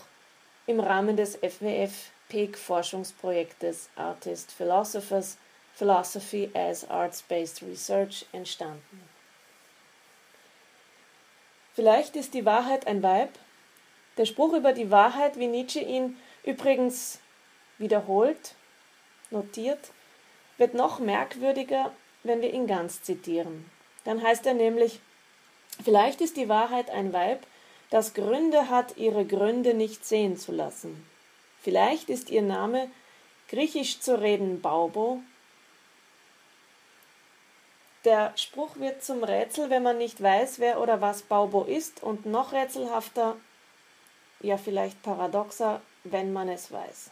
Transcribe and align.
im 0.68 0.80
Rahmen 0.80 1.18
des 1.18 1.36
FWF 1.36 2.12
PEG 2.30 2.58
Forschungsprojektes 2.58 3.90
Artist 3.96 4.52
Philosophers 4.52 5.38
Philosophy 5.74 6.50
as 6.54 6.90
Arts-Based 6.90 7.62
Research 7.64 8.26
entstanden. 8.32 9.02
Vielleicht 11.74 12.16
ist 12.16 12.34
die 12.34 12.46
Wahrheit 12.46 12.88
ein 12.88 13.04
Weib. 13.04 13.30
Der 14.18 14.26
Spruch 14.26 14.54
über 14.54 14.74
die 14.74 14.90
Wahrheit, 14.90 15.38
wie 15.38 15.48
Nietzsche 15.48 15.80
ihn 15.80 16.18
übrigens 16.44 17.20
wiederholt, 17.78 18.56
notiert, 19.30 19.92
wird 20.58 20.74
noch 20.74 21.00
merkwürdiger, 21.00 21.92
wenn 22.24 22.42
wir 22.42 22.54
ihn 22.54 22.68
ganz 22.68 23.02
zitieren. 23.02 23.70
Dann 24.04 24.22
heißt 24.22 24.46
er 24.46 24.54
nämlich, 24.54 25.00
vielleicht 25.84 26.22
ist 26.22 26.38
die 26.38 26.50
Wahrheit 26.50 26.90
ein 26.90 27.14
Weib, 27.14 27.46
das 27.90 28.14
Gründe 28.14 28.70
hat, 28.70 28.98
ihre 28.98 29.26
Gründe 29.26 29.74
nicht 29.74 30.06
sehen 30.06 30.38
zu 30.38 30.52
lassen. 30.52 31.08
Vielleicht 31.62 32.10
ist 32.10 32.30
ihr 32.30 32.42
Name 32.42 32.90
griechisch 33.50 34.00
zu 34.00 34.20
reden 34.20 34.62
Baubo. 34.62 35.22
Der 38.06 38.34
Spruch 38.36 38.78
wird 38.78 39.04
zum 39.04 39.24
Rätsel, 39.24 39.70
wenn 39.70 39.84
man 39.84 39.98
nicht 39.98 40.22
weiß, 40.22 40.60
wer 40.60 40.82
oder 40.82 41.02
was 41.02 41.22
Baubo 41.24 41.64
ist, 41.64 42.04
und 42.04 42.26
noch 42.26 42.54
rätselhafter, 42.54 43.36
ja 44.42 44.58
vielleicht 44.58 45.02
paradoxer, 45.02 45.82
wenn 46.04 46.32
man 46.32 46.48
es 46.50 46.72
weiß. 46.72 47.12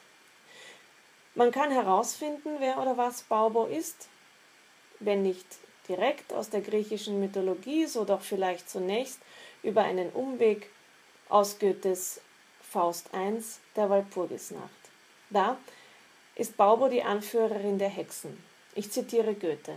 Man 1.35 1.51
kann 1.51 1.69
herausfinden, 1.69 2.56
wer 2.59 2.81
oder 2.81 2.97
was 2.97 3.23
Baubo 3.23 3.66
ist, 3.66 4.07
wenn 5.01 5.22
nicht 5.22 5.46
direkt 5.90 6.31
aus 6.34 6.50
der 6.50 6.62
griechischen 6.62 7.19
Mythologie, 7.19 7.85
so 7.85 8.06
doch 8.06 8.22
vielleicht 8.22 8.69
zunächst 8.69 9.19
über 9.62 9.84
einen 9.84 10.09
Umweg 10.12 10.69
aus 11.28 11.59
Goethes 11.59 12.22
Faust 12.62 13.09
I, 13.13 13.44
der 13.75 13.90
Walpurgisnacht. 13.90 14.69
Da 15.29 15.57
ist 16.35 16.56
Baubo 16.56 16.88
die 16.88 17.03
Anführerin 17.03 17.79
der 17.79 17.90
Hexen. 17.90 18.41
Ich 18.74 18.91
zitiere 18.91 19.34
Goethe. 19.34 19.75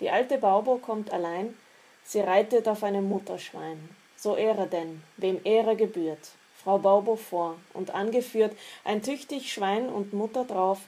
Die 0.00 0.10
alte 0.10 0.38
Baubo 0.38 0.78
kommt 0.78 1.12
allein, 1.12 1.56
sie 2.04 2.20
reitet 2.20 2.66
auf 2.66 2.82
einem 2.82 3.08
Mutterschwein. 3.08 3.88
So 4.16 4.36
Ehre 4.36 4.66
denn, 4.66 5.02
wem 5.16 5.40
Ehre 5.44 5.76
gebührt. 5.76 6.30
Frau 6.66 6.78
Baubo 6.78 7.14
vor, 7.14 7.60
und 7.74 7.94
angeführt 7.94 8.52
ein 8.82 9.00
tüchtig 9.00 9.52
Schwein 9.52 9.88
und 9.88 10.12
Mutter 10.12 10.44
drauf, 10.44 10.80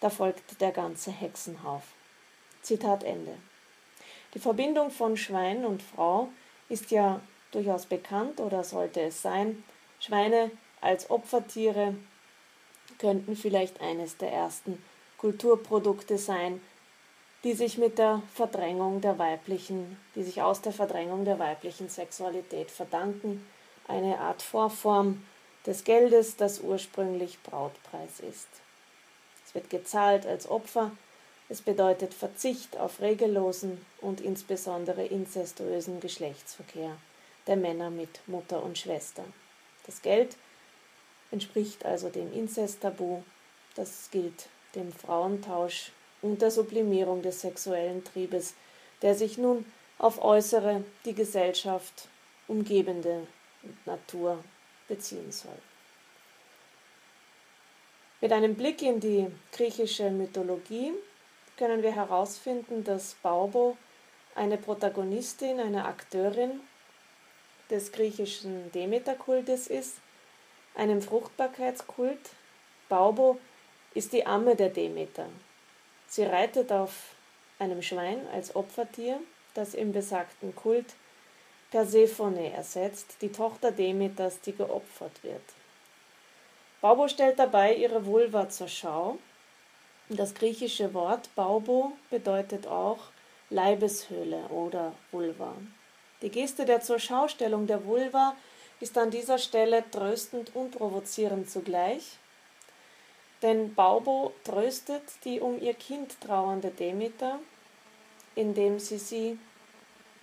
da 0.00 0.10
folgt 0.10 0.60
der 0.60 0.72
ganze 0.72 1.12
Hexenhauf. 1.12 1.84
Zitat 2.62 3.04
Ende. 3.04 3.36
Die 4.34 4.40
Verbindung 4.40 4.90
von 4.90 5.16
Schwein 5.16 5.64
und 5.64 5.84
Frau 5.84 6.30
ist 6.68 6.90
ja 6.90 7.20
durchaus 7.52 7.86
bekannt 7.86 8.40
oder 8.40 8.64
sollte 8.64 9.02
es 9.02 9.22
sein. 9.22 9.62
Schweine 10.00 10.50
als 10.80 11.08
Opfertiere 11.10 11.94
könnten 12.98 13.36
vielleicht 13.36 13.80
eines 13.80 14.16
der 14.16 14.32
ersten 14.32 14.82
Kulturprodukte 15.18 16.18
sein, 16.18 16.60
die 17.44 17.52
sich 17.52 17.78
mit 17.78 17.98
der 17.98 18.20
Verdrängung 18.34 19.00
der 19.00 19.16
weiblichen, 19.20 19.96
die 20.16 20.24
sich 20.24 20.42
aus 20.42 20.60
der 20.60 20.72
Verdrängung 20.72 21.24
der 21.24 21.38
weiblichen 21.38 21.88
Sexualität 21.88 22.72
verdanken 22.72 23.46
eine 23.88 24.18
Art 24.18 24.42
Vorform 24.42 25.24
des 25.66 25.84
Geldes, 25.84 26.36
das 26.36 26.60
ursprünglich 26.60 27.42
Brautpreis 27.42 28.20
ist. 28.20 28.48
Es 29.46 29.54
wird 29.54 29.70
gezahlt 29.70 30.26
als 30.26 30.48
Opfer, 30.48 30.90
es 31.48 31.60
bedeutet 31.62 32.14
Verzicht 32.14 32.78
auf 32.78 33.00
regellosen 33.00 33.84
und 34.00 34.20
insbesondere 34.20 35.04
inzestuösen 35.04 36.00
Geschlechtsverkehr 36.00 36.96
der 37.46 37.56
Männer 37.56 37.90
mit 37.90 38.26
Mutter 38.26 38.62
und 38.62 38.78
Schwester. 38.78 39.24
Das 39.84 40.00
Geld 40.00 40.36
entspricht 41.30 41.84
also 41.84 42.08
dem 42.08 42.32
Inzesttabu, 42.32 43.22
das 43.74 44.08
gilt 44.10 44.48
dem 44.74 44.92
Frauentausch 44.92 45.92
und 46.22 46.40
der 46.40 46.50
Sublimierung 46.50 47.20
des 47.22 47.42
sexuellen 47.42 48.02
Triebes, 48.04 48.54
der 49.02 49.14
sich 49.14 49.36
nun 49.36 49.66
auf 49.98 50.22
äußere, 50.22 50.84
die 51.04 51.14
Gesellschaft 51.14 52.08
umgebende 52.48 53.26
Natur 53.84 54.42
beziehen 54.88 55.30
soll. 55.32 55.58
Mit 58.20 58.32
einem 58.32 58.54
Blick 58.54 58.80
in 58.82 59.00
die 59.00 59.26
griechische 59.52 60.10
Mythologie 60.10 60.92
können 61.56 61.82
wir 61.82 61.94
herausfinden, 61.94 62.82
dass 62.82 63.14
Baubo 63.22 63.76
eine 64.34 64.56
Protagonistin, 64.56 65.60
eine 65.60 65.84
Akteurin 65.84 66.60
des 67.70 67.92
griechischen 67.92 68.72
Demeterkultes 68.72 69.66
ist, 69.66 69.96
einem 70.74 71.02
Fruchtbarkeitskult. 71.02 72.30
Baubo 72.88 73.38
ist 73.94 74.12
die 74.12 74.26
Amme 74.26 74.56
der 74.56 74.70
Demeter. 74.70 75.26
Sie 76.08 76.24
reitet 76.24 76.72
auf 76.72 77.14
einem 77.58 77.82
Schwein 77.82 78.26
als 78.32 78.56
Opfertier, 78.56 79.20
das 79.54 79.74
im 79.74 79.92
besagten 79.92 80.54
Kult 80.54 80.94
Persephone 81.74 82.52
ersetzt, 82.52 83.16
die 83.20 83.32
Tochter 83.32 83.72
Demeters, 83.72 84.40
die 84.40 84.52
geopfert 84.52 85.24
wird. 85.24 85.42
Baubo 86.80 87.08
stellt 87.08 87.36
dabei 87.40 87.74
ihre 87.74 88.06
Vulva 88.06 88.48
zur 88.48 88.68
Schau. 88.68 89.18
Das 90.08 90.34
griechische 90.34 90.94
Wort 90.94 91.34
Baubo 91.34 91.94
bedeutet 92.10 92.68
auch 92.68 92.98
Leibeshöhle 93.50 94.44
oder 94.50 94.92
Vulva. 95.10 95.52
Die 96.22 96.28
Geste 96.28 96.64
der 96.64 96.80
Zurschaustellung 96.80 97.66
der 97.66 97.84
Vulva 97.84 98.36
ist 98.78 98.96
an 98.96 99.10
dieser 99.10 99.38
Stelle 99.38 99.82
tröstend 99.90 100.54
und 100.54 100.78
provozierend 100.78 101.50
zugleich, 101.50 102.18
denn 103.42 103.74
Baubo 103.74 104.32
tröstet 104.44 105.02
die 105.24 105.40
um 105.40 105.60
ihr 105.60 105.74
Kind 105.74 106.20
trauernde 106.20 106.70
Demeter, 106.70 107.40
indem 108.36 108.78
sie 108.78 108.98
sie 108.98 109.40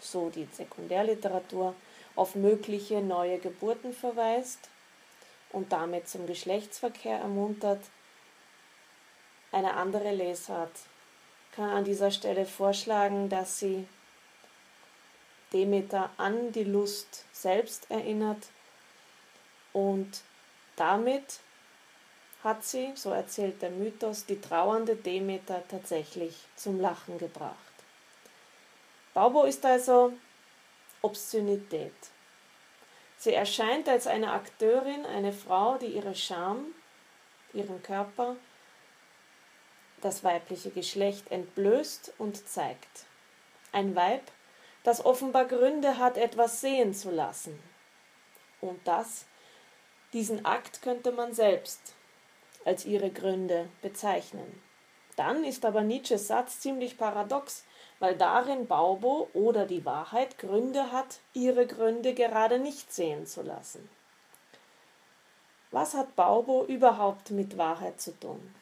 so 0.03 0.29
die 0.29 0.47
Sekundärliteratur, 0.51 1.75
auf 2.15 2.35
mögliche 2.35 3.01
neue 3.01 3.39
Geburten 3.39 3.93
verweist 3.93 4.69
und 5.51 5.71
damit 5.71 6.09
zum 6.09 6.27
Geschlechtsverkehr 6.27 7.19
ermuntert. 7.19 7.81
Eine 9.51 9.73
andere 9.73 10.11
Lesart 10.11 10.71
kann 11.53 11.69
an 11.69 11.83
dieser 11.83 12.11
Stelle 12.11 12.45
vorschlagen, 12.45 13.29
dass 13.29 13.59
sie 13.59 13.87
Demeter 15.53 16.09
an 16.17 16.51
die 16.51 16.63
Lust 16.63 17.25
selbst 17.33 17.89
erinnert 17.91 18.47
und 19.73 20.21
damit 20.75 21.39
hat 22.43 22.63
sie, 22.63 22.91
so 22.95 23.11
erzählt 23.11 23.61
der 23.61 23.69
Mythos, 23.69 24.25
die 24.25 24.39
trauernde 24.39 24.95
Demeter 24.95 25.63
tatsächlich 25.67 26.35
zum 26.55 26.79
Lachen 26.79 27.17
gebracht. 27.17 27.70
Baubo 29.13 29.43
ist 29.43 29.65
also 29.65 30.13
Obszönität. 31.01 31.93
Sie 33.17 33.33
erscheint 33.33 33.89
als 33.89 34.07
eine 34.07 34.31
Akteurin, 34.31 35.05
eine 35.05 35.33
Frau, 35.33 35.77
die 35.77 35.87
ihre 35.87 36.15
Scham, 36.15 36.73
ihren 37.53 37.83
Körper, 37.83 38.35
das 40.01 40.23
weibliche 40.23 40.71
Geschlecht 40.71 41.29
entblößt 41.29 42.13
und 42.17 42.47
zeigt. 42.47 43.05
Ein 43.71 43.95
Weib, 43.95 44.23
das 44.83 45.05
offenbar 45.05 45.45
Gründe 45.45 45.97
hat, 45.97 46.17
etwas 46.17 46.61
sehen 46.61 46.93
zu 46.93 47.11
lassen. 47.11 47.61
Und 48.59 48.79
das, 48.87 49.25
diesen 50.13 50.45
Akt 50.45 50.81
könnte 50.81 51.11
man 51.11 51.33
selbst 51.33 51.95
als 52.65 52.85
ihre 52.85 53.11
Gründe 53.11 53.69
bezeichnen. 53.81 54.61
Dann 55.15 55.43
ist 55.43 55.65
aber 55.65 55.81
Nietzsches 55.81 56.27
Satz 56.27 56.59
ziemlich 56.59 56.97
paradox, 56.97 57.65
weil 58.01 58.17
darin 58.17 58.65
Baubo 58.65 59.29
oder 59.35 59.67
die 59.67 59.85
Wahrheit 59.85 60.39
Gründe 60.39 60.91
hat, 60.91 61.19
ihre 61.33 61.67
Gründe 61.67 62.15
gerade 62.15 62.57
nicht 62.57 62.91
sehen 62.91 63.27
zu 63.27 63.43
lassen. 63.43 63.87
Was 65.69 65.93
hat 65.93 66.15
Baubo 66.15 66.65
überhaupt 66.65 67.29
mit 67.29 67.59
Wahrheit 67.59 68.01
zu 68.01 68.19
tun? 68.19 68.55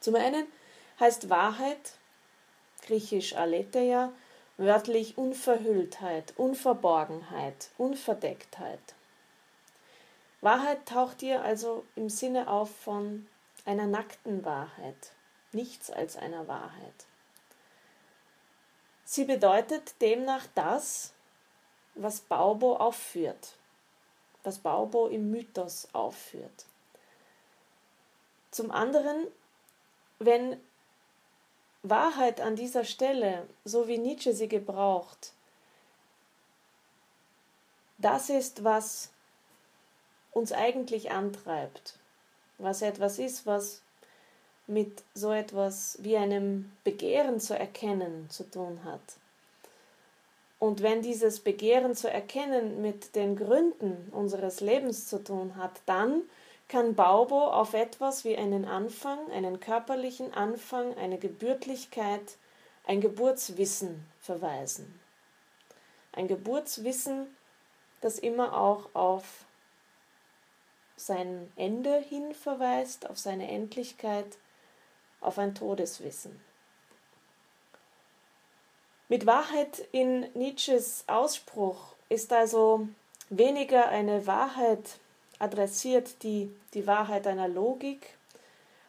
Zum 0.00 0.14
einen 0.14 0.46
heißt 0.98 1.28
Wahrheit, 1.28 1.92
griechisch 2.86 3.36
aletheia, 3.36 4.12
wörtlich 4.56 5.18
Unverhülltheit, 5.18 6.32
Unverborgenheit, 6.38 7.68
Unverdecktheit. 7.76 8.80
Wahrheit 10.40 10.86
taucht 10.86 11.20
hier 11.20 11.44
also 11.44 11.84
im 11.96 12.08
Sinne 12.08 12.48
auf 12.48 12.74
von 12.74 13.26
einer 13.66 13.86
nackten 13.86 14.42
Wahrheit, 14.46 15.12
nichts 15.52 15.90
als 15.90 16.16
einer 16.16 16.48
Wahrheit. 16.48 17.08
Sie 19.10 19.24
bedeutet 19.24 20.02
demnach 20.02 20.46
das, 20.54 21.14
was 21.94 22.20
Baubo 22.20 22.76
aufführt, 22.76 23.56
was 24.42 24.58
Baubo 24.58 25.06
im 25.06 25.30
Mythos 25.30 25.88
aufführt. 25.94 26.66
Zum 28.50 28.70
anderen, 28.70 29.26
wenn 30.18 30.60
Wahrheit 31.82 32.42
an 32.42 32.54
dieser 32.54 32.84
Stelle, 32.84 33.48
so 33.64 33.88
wie 33.88 33.96
Nietzsche 33.96 34.34
sie 34.34 34.46
gebraucht, 34.46 35.32
das 37.96 38.28
ist, 38.28 38.62
was 38.62 39.10
uns 40.32 40.52
eigentlich 40.52 41.12
antreibt, 41.12 41.98
was 42.58 42.82
etwas 42.82 43.18
ist, 43.18 43.46
was 43.46 43.80
mit 44.68 45.02
so 45.14 45.32
etwas 45.32 45.98
wie 46.02 46.16
einem 46.16 46.70
Begehren 46.84 47.40
zu 47.40 47.58
erkennen 47.58 48.28
zu 48.30 48.48
tun 48.48 48.84
hat. 48.84 49.00
Und 50.58 50.82
wenn 50.82 51.02
dieses 51.02 51.40
Begehren 51.40 51.94
zu 51.94 52.10
erkennen 52.10 52.82
mit 52.82 53.14
den 53.16 53.36
Gründen 53.36 54.08
unseres 54.12 54.60
Lebens 54.60 55.06
zu 55.06 55.22
tun 55.22 55.56
hat, 55.56 55.80
dann 55.86 56.22
kann 56.68 56.94
Baubo 56.94 57.46
auf 57.46 57.72
etwas 57.74 58.24
wie 58.24 58.36
einen 58.36 58.66
Anfang, 58.66 59.18
einen 59.30 59.58
körperlichen 59.58 60.34
Anfang, 60.34 60.96
eine 60.98 61.18
Gebürtlichkeit, 61.18 62.36
ein 62.86 63.00
Geburtswissen 63.00 64.04
verweisen. 64.20 65.00
Ein 66.12 66.28
Geburtswissen, 66.28 67.26
das 68.00 68.18
immer 68.18 68.60
auch 68.60 68.94
auf 68.94 69.46
sein 70.96 71.50
Ende 71.56 71.98
hin 72.00 72.34
verweist, 72.34 73.08
auf 73.08 73.18
seine 73.18 73.48
Endlichkeit, 73.48 74.26
auf 75.20 75.38
ein 75.38 75.54
Todeswissen. 75.54 76.40
Mit 79.08 79.24
Wahrheit 79.26 79.88
in 79.92 80.30
Nietzsches 80.34 81.04
Ausspruch 81.06 81.94
ist 82.08 82.32
also 82.32 82.88
weniger 83.30 83.88
eine 83.88 84.26
Wahrheit 84.26 84.98
adressiert, 85.38 86.22
die 86.22 86.54
die 86.74 86.86
Wahrheit 86.86 87.26
einer 87.26 87.48
Logik 87.48 88.18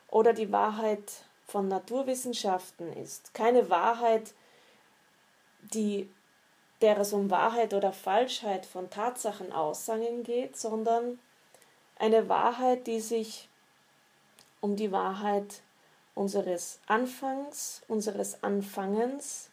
oder 0.09 0.33
die 0.33 0.51
Wahrheit 0.51 1.23
von 1.45 1.67
Naturwissenschaften 1.67 2.91
ist. 2.93 3.33
Keine 3.33 3.69
Wahrheit, 3.69 4.33
die, 5.73 6.09
der 6.81 6.97
es 6.97 7.13
um 7.13 7.29
Wahrheit 7.29 7.73
oder 7.73 7.93
Falschheit 7.93 8.65
von 8.65 8.89
Tatsachen 8.89 9.51
Aussagen 9.51 10.23
geht, 10.23 10.57
sondern 10.57 11.19
eine 11.97 12.29
Wahrheit, 12.29 12.87
die 12.87 12.99
sich 12.99 13.49
um 14.61 14.75
die 14.75 14.91
Wahrheit 14.91 15.61
unseres 16.19 16.81
Anfangs, 16.85 17.81
unseres 17.87 18.43
Anfangens 18.43 19.49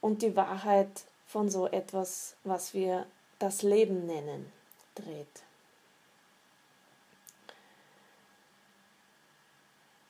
und 0.00 0.22
die 0.22 0.36
Wahrheit 0.36 1.02
von 1.26 1.50
so 1.50 1.66
etwas, 1.66 2.36
was 2.44 2.72
wir 2.72 3.04
das 3.40 3.62
Leben 3.62 4.06
nennen, 4.06 4.52
dreht. 4.94 5.42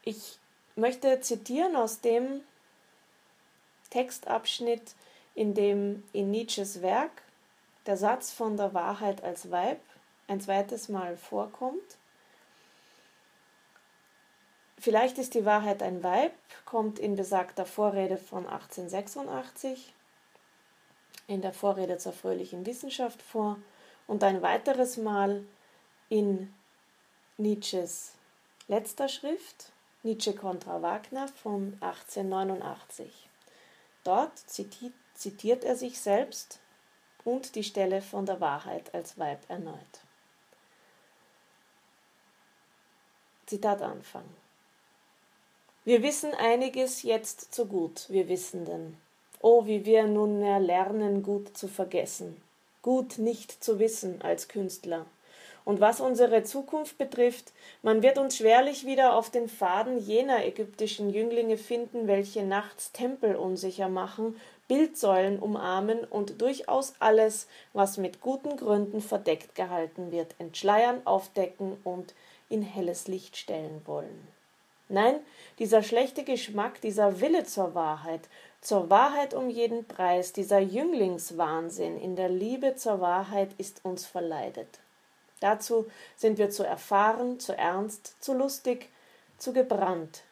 Ich 0.03 0.39
möchte 0.77 1.23
zitieren 1.23 1.75
aus 1.75 2.03
dem 2.03 2.43
Textabschnitt, 3.89 4.95
in 5.35 5.55
dem 5.55 6.03
in 6.13 6.31
Nietzsches 6.31 6.83
Werk 6.83 7.23
der 7.87 7.97
Satz 7.97 8.31
von 8.31 8.59
der 8.59 8.75
Wahrheit 8.75 9.25
als 9.25 9.51
Weib 9.51 9.81
ein 10.29 10.43
zweites 10.43 10.91
Mal 10.91 11.17
vorkommt. 11.17 11.97
Vielleicht 14.83 15.17
ist 15.19 15.35
die 15.35 15.45
Wahrheit 15.45 15.81
ein 15.81 16.03
Weib, 16.03 16.33
kommt 16.65 16.99
in 16.99 17.15
besagter 17.15 17.65
Vorrede 17.65 18.17
von 18.17 18.49
1886, 18.49 19.95
in 21.29 21.41
der 21.41 21.53
Vorrede 21.53 21.99
zur 21.99 22.13
fröhlichen 22.13 22.67
Wissenschaft 22.67 23.23
vor 23.23 23.59
und 24.09 24.25
ein 24.25 24.43
weiteres 24.43 24.97
Mal 24.97 25.45
in 26.09 26.53
Nietzsches 27.37 28.15
letzter 28.67 29.07
Schrift, 29.07 29.71
Nietzsche 30.03 30.35
kontra 30.35 30.83
Wagner 30.83 31.29
von 31.29 31.77
1889. 31.81 33.29
Dort 34.03 34.37
zitiert 34.37 35.63
er 35.63 35.77
sich 35.77 36.01
selbst 36.01 36.59
und 37.23 37.55
die 37.55 37.63
Stelle 37.63 38.03
von 38.03 38.27
der 38.27 38.41
Wahrheit 38.41 38.93
als 38.97 39.17
Weib 39.17 39.49
erneut. 39.49 40.01
Zitat 43.47 43.81
Anfang. 43.81 44.42
Wir 45.85 46.05
wissen 46.05 46.33
einiges 46.33 47.03
jetzt 47.03 47.53
zu 47.53 47.67
gut, 47.67 48.07
wir 48.09 48.29
Wissenden. 48.29 48.97
Oh, 49.41 49.67
wie 49.67 49.85
wir 49.85 50.05
nunmehr 50.05 50.61
lernen, 50.61 51.25
gut 51.25 51.57
zu 51.57 51.67
vergessen, 51.67 52.41
gut 52.83 53.19
nicht 53.19 53.65
zu 53.65 53.81
wissen 53.81 54.23
als 54.23 54.47
Künstler. 54.47 55.07
Und 55.65 55.81
was 55.81 56.01
unsere 56.01 56.45
Zukunft 56.45 56.99
betrifft, 56.99 57.53
man 57.83 58.01
wird 58.05 58.19
uns 58.19 58.37
schwerlich 58.37 58.87
wieder 58.87 59.17
auf 59.17 59.31
den 59.31 59.49
Faden 59.49 59.99
jener 59.99 60.47
ägyptischen 60.47 61.11
Jünglinge 61.11 61.59
finden, 61.59 62.07
welche 62.07 62.45
nachts 62.45 62.93
Tempel 62.93 63.35
unsicher 63.35 63.89
machen, 63.89 64.37
Bildsäulen 64.69 65.41
umarmen 65.41 66.05
und 66.05 66.41
durchaus 66.41 66.95
alles, 67.01 67.49
was 67.73 67.97
mit 67.97 68.21
guten 68.21 68.57
Gründen 68.57 69.01
verdeckt 69.01 69.57
gehalten 69.57 70.13
wird, 70.13 70.37
entschleiern, 70.39 71.05
aufdecken 71.05 71.77
und 71.83 72.15
in 72.49 72.63
helles 72.63 73.09
Licht 73.09 73.37
stellen 73.37 73.83
wollen. 73.85 74.29
Nein, 74.93 75.21
dieser 75.59 75.83
schlechte 75.83 76.23
Geschmack, 76.23 76.83
dieser 76.83 77.23
Wille 77.23 77.45
zur 77.45 77.75
Wahrheit, 77.75 78.29
zur 78.61 78.91
Wahrheit 78.91 79.33
um 79.33 79.49
jeden 79.49 79.87
Preis, 79.87 80.35
dieser 80.35 80.59
Jünglingswahnsinn 80.59 81.99
in 81.99 82.15
der 82.15 82.29
Liebe 82.29 82.77
zur 82.77 83.01
Wahrheit 83.01 83.49
ist 83.57 83.87
uns 83.87 84.05
verleidet. 84.05 84.81
Dazu 85.41 85.87
sind 86.15 86.37
wir 86.37 86.51
zu 86.51 86.63
erfahren, 86.63 87.41
zu 87.41 87.57
ernst, 87.57 88.23
zu 88.23 88.35
lustig, 88.35 88.91
zu 89.39 89.55
gebrannt, 89.55 90.25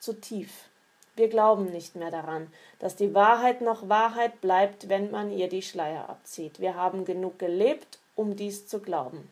zu 0.00 0.14
tief. 0.14 0.68
Wir 1.14 1.28
glauben 1.28 1.66
nicht 1.66 1.94
mehr 1.94 2.10
daran, 2.10 2.52
dass 2.80 2.96
die 2.96 3.14
Wahrheit 3.14 3.60
noch 3.60 3.88
Wahrheit 3.88 4.40
bleibt, 4.40 4.88
wenn 4.88 5.12
man 5.12 5.30
ihr 5.30 5.48
die 5.48 5.62
Schleier 5.62 6.08
abzieht. 6.08 6.58
Wir 6.58 6.74
haben 6.74 7.04
genug 7.04 7.38
gelebt, 7.38 8.00
um 8.16 8.34
dies 8.34 8.66
zu 8.66 8.80
glauben. 8.80 9.30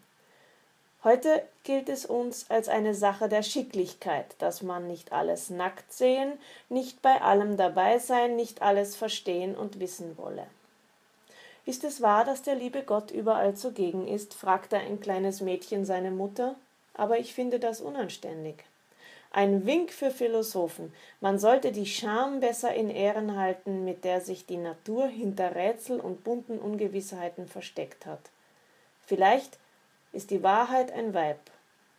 Heute 1.06 1.44
gilt 1.62 1.88
es 1.88 2.04
uns 2.04 2.50
als 2.50 2.68
eine 2.68 2.92
Sache 2.92 3.28
der 3.28 3.44
Schicklichkeit, 3.44 4.34
dass 4.40 4.62
man 4.62 4.88
nicht 4.88 5.12
alles 5.12 5.50
nackt 5.50 5.92
sehen, 5.92 6.32
nicht 6.68 7.00
bei 7.00 7.20
allem 7.22 7.56
dabei 7.56 8.00
sein, 8.00 8.34
nicht 8.34 8.60
alles 8.60 8.96
verstehen 8.96 9.54
und 9.54 9.78
wissen 9.78 10.18
wolle. 10.18 10.48
Ist 11.64 11.84
es 11.84 12.02
wahr, 12.02 12.24
dass 12.24 12.42
der 12.42 12.56
liebe 12.56 12.82
Gott 12.82 13.12
überall 13.12 13.54
zugegen 13.54 14.08
ist? 14.08 14.34
fragte 14.34 14.78
ein 14.78 14.98
kleines 14.98 15.40
Mädchen 15.40 15.84
seine 15.84 16.10
Mutter, 16.10 16.56
aber 16.94 17.20
ich 17.20 17.34
finde 17.34 17.60
das 17.60 17.80
unanständig. 17.80 18.64
Ein 19.30 19.64
Wink 19.64 19.92
für 19.92 20.10
Philosophen. 20.10 20.92
Man 21.20 21.38
sollte 21.38 21.70
die 21.70 21.86
Scham 21.86 22.40
besser 22.40 22.74
in 22.74 22.90
Ehren 22.90 23.36
halten, 23.36 23.84
mit 23.84 24.02
der 24.02 24.22
sich 24.22 24.44
die 24.44 24.56
Natur 24.56 25.06
hinter 25.06 25.54
Rätsel 25.54 26.00
und 26.00 26.24
bunten 26.24 26.58
Ungewissheiten 26.58 27.46
versteckt 27.46 28.06
hat. 28.06 28.30
Vielleicht 29.06 29.60
ist 30.16 30.30
die 30.30 30.42
Wahrheit 30.42 30.90
ein 30.90 31.12
Weib, 31.12 31.38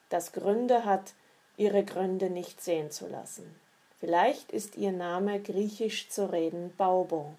das 0.09 0.31
Gründe 0.31 0.86
hat, 0.86 1.13
ihre 1.55 1.86
Gründe 1.86 2.29
nicht 2.31 2.62
sehen 2.62 2.89
zu 2.89 3.07
lassen. 3.07 3.55
Vielleicht 4.00 4.51
ist 4.51 4.75
ihr 4.75 4.91
Name 4.91 5.39
griechisch 5.39 6.09
zu 6.09 6.31
reden 6.31 6.74
Baubo. 6.75 7.36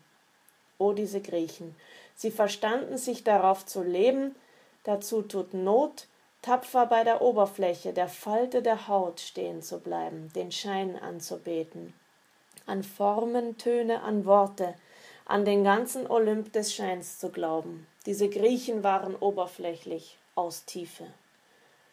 O 0.79 0.93
diese 0.93 1.21
Griechen, 1.21 1.75
sie 2.15 2.31
verstanden 2.31 2.97
sich 2.97 3.25
darauf 3.25 3.67
zu 3.67 3.83
leben, 3.83 4.37
dazu 4.85 5.23
tut 5.23 5.53
Not, 5.53 6.07
tapfer 6.43 6.87
bei 6.87 7.03
der 7.03 7.23
Oberfläche, 7.23 7.93
der 7.93 8.09
Falte 8.09 8.63
der 8.63 8.87
Haut 8.87 9.19
stehen 9.19 9.63
zu 9.63 9.81
bleiben, 9.81 10.33
den 10.35 10.53
Schein 10.53 10.97
anzubeten, 10.97 11.93
an 12.67 12.85
Formen, 12.85 13.59
Töne, 13.59 14.03
an 14.03 14.25
Worte, 14.27 14.75
an 15.25 15.45
den 15.45 15.65
ganzen 15.65 16.07
Olymp 16.09 16.53
des 16.53 16.73
Scheins 16.73 17.19
zu 17.19 17.31
glauben. 17.31 17.87
Diese 18.07 18.29
Griechen 18.29 18.85
waren 18.85 19.17
oberflächlich, 19.17 20.18
aus 20.39 20.65
Tiefe. 20.65 21.07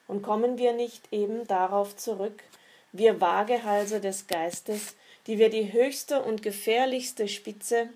Und 0.08 0.22
kommen 0.22 0.58
wir 0.60 0.74
nicht 0.74 1.12
eben 1.12 1.48
darauf 1.48 1.98
zurück, 1.98 2.44
wir 2.92 3.20
Waagehalse 3.20 4.00
des 4.00 4.28
Geistes, 4.28 4.96
die 5.28 5.40
wir 5.40 5.50
die 5.50 5.74
höchste 5.74 6.22
und 6.22 6.44
gefährlichste 6.44 7.28
Spitze 7.28 7.90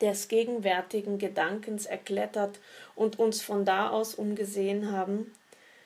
des 0.00 0.28
gegenwärtigen 0.28 1.18
Gedankens 1.18 1.86
erklettert 1.86 2.60
und 2.94 3.18
uns 3.18 3.42
von 3.42 3.64
da 3.64 3.90
aus 3.90 4.14
umgesehen 4.14 4.92
haben? 4.92 5.34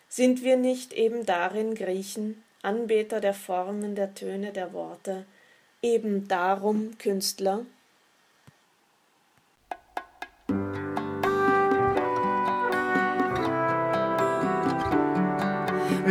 Sind 0.08 0.42
wir 0.42 0.56
nicht 0.56 0.92
eben 0.92 1.24
darin 1.24 1.74
Griechen, 1.74 2.42
Anbeter 2.62 3.20
der 3.20 3.34
Formen, 3.34 3.94
der 3.94 4.14
Töne, 4.14 4.52
der 4.52 4.72
Worte, 4.74 5.24
eben 5.80 6.28
darum 6.28 6.98
Künstler? 6.98 7.64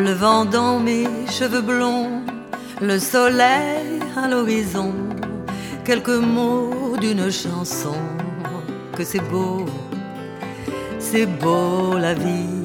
Le 0.02 0.14
vent 0.14 0.46
dans 0.46 0.80
mes 0.80 1.08
cheveux 1.30 1.62
blonds, 1.62 2.22
le 2.82 2.98
soleil 3.00 4.00
à 4.16 4.30
l'horizon, 4.30 4.94
quelques 5.84 6.22
mots 6.36 6.96
d'une 7.02 7.30
chanson, 7.30 7.98
que 8.96 9.04
c'est 9.04 9.26
beau, 9.30 9.66
c'est 11.00 11.26
beau 11.26 11.98
la 11.98 12.14
vie. 12.14 12.64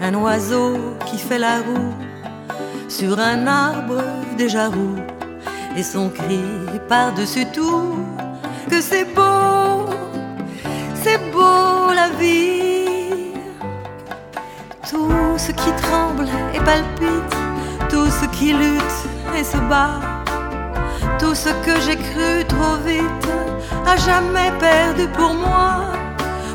Un 0.00 0.14
oiseau 0.14 0.96
qui 1.06 1.16
fait 1.16 1.38
la 1.38 1.58
roue 1.58 1.94
sur 2.88 3.16
un 3.20 3.46
arbre 3.46 4.02
déjà 4.36 4.66
roux, 4.66 4.98
et 5.76 5.84
son 5.84 6.08
cri 6.08 6.40
par-dessus 6.88 7.46
tout, 7.54 7.94
que 8.68 8.80
c'est 8.80 9.04
beau, 9.14 9.86
c'est 11.04 11.20
beau 11.30 11.92
la 11.94 12.08
vie. 12.18 12.53
Ce 15.46 15.52
qui 15.52 15.70
tremble 15.82 16.26
et 16.54 16.60
palpite, 16.60 17.36
tout 17.90 18.08
ce 18.18 18.26
qui 18.36 18.52
lutte 18.52 18.98
et 19.38 19.44
se 19.44 19.58
bat 19.68 20.00
tout 21.18 21.34
ce 21.34 21.50
que 21.64 21.80
j'ai 21.84 21.96
cru 21.96 22.44
trop 22.48 22.76
vite, 22.84 23.28
à 23.86 23.96
jamais 23.96 24.50
perdu 24.58 25.06
pour 25.08 25.32
moi. 25.34 25.92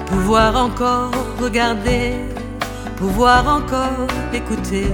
Pouvoir 0.05 0.55
encore 0.55 1.11
regarder, 1.39 2.13
pouvoir 2.97 3.47
encore 3.47 4.07
écouter, 4.33 4.91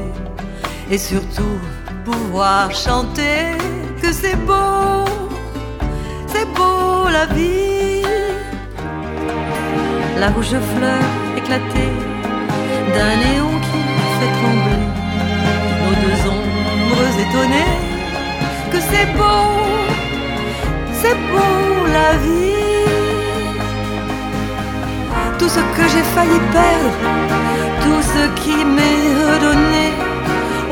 et 0.92 0.98
surtout 0.98 1.58
pouvoir 2.04 2.72
chanter 2.72 3.58
que 4.02 4.12
c'est 4.12 4.40
beau, 4.50 5.06
c'est 6.28 6.48
beau 6.54 7.10
la 7.12 7.26
vie. 7.28 8.04
La 10.20 10.30
rouge 10.30 10.56
fleur 10.74 11.04
éclatée 11.38 11.96
d'un 12.94 13.16
néon 13.24 13.55
fait 14.26 14.34
trembler 14.40 14.86
nos 15.84 15.96
deux 16.04 16.20
ombres 16.36 17.16
étonnées 17.26 17.76
que 18.72 18.80
c'est 18.90 19.08
beau, 19.18 19.48
c'est 21.00 21.18
beau 21.32 21.86
la 21.98 22.12
vie. 22.24 22.52
Tout 25.40 25.50
ce 25.50 25.62
que 25.76 25.84
j'ai 25.92 26.06
failli 26.16 26.40
perdre, 26.58 26.94
tout 27.84 28.02
ce 28.14 28.24
qui 28.42 28.58
m'est 28.76 29.06
redonné, 29.30 29.88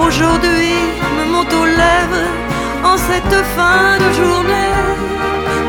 aujourd'hui 0.06 0.76
me 1.18 1.26
monte 1.34 1.54
aux 1.62 1.70
lèvres 1.82 2.30
en 2.92 2.98
cette 3.08 3.40
fin 3.56 3.88
de 4.04 4.10
journée. 4.20 4.74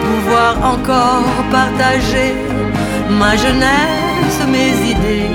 Pouvoir 0.07 0.53
encore 0.73 1.35
partager 1.51 2.35
ma 3.21 3.37
jeunesse, 3.37 4.39
mes 4.55 4.73
idées, 4.93 5.31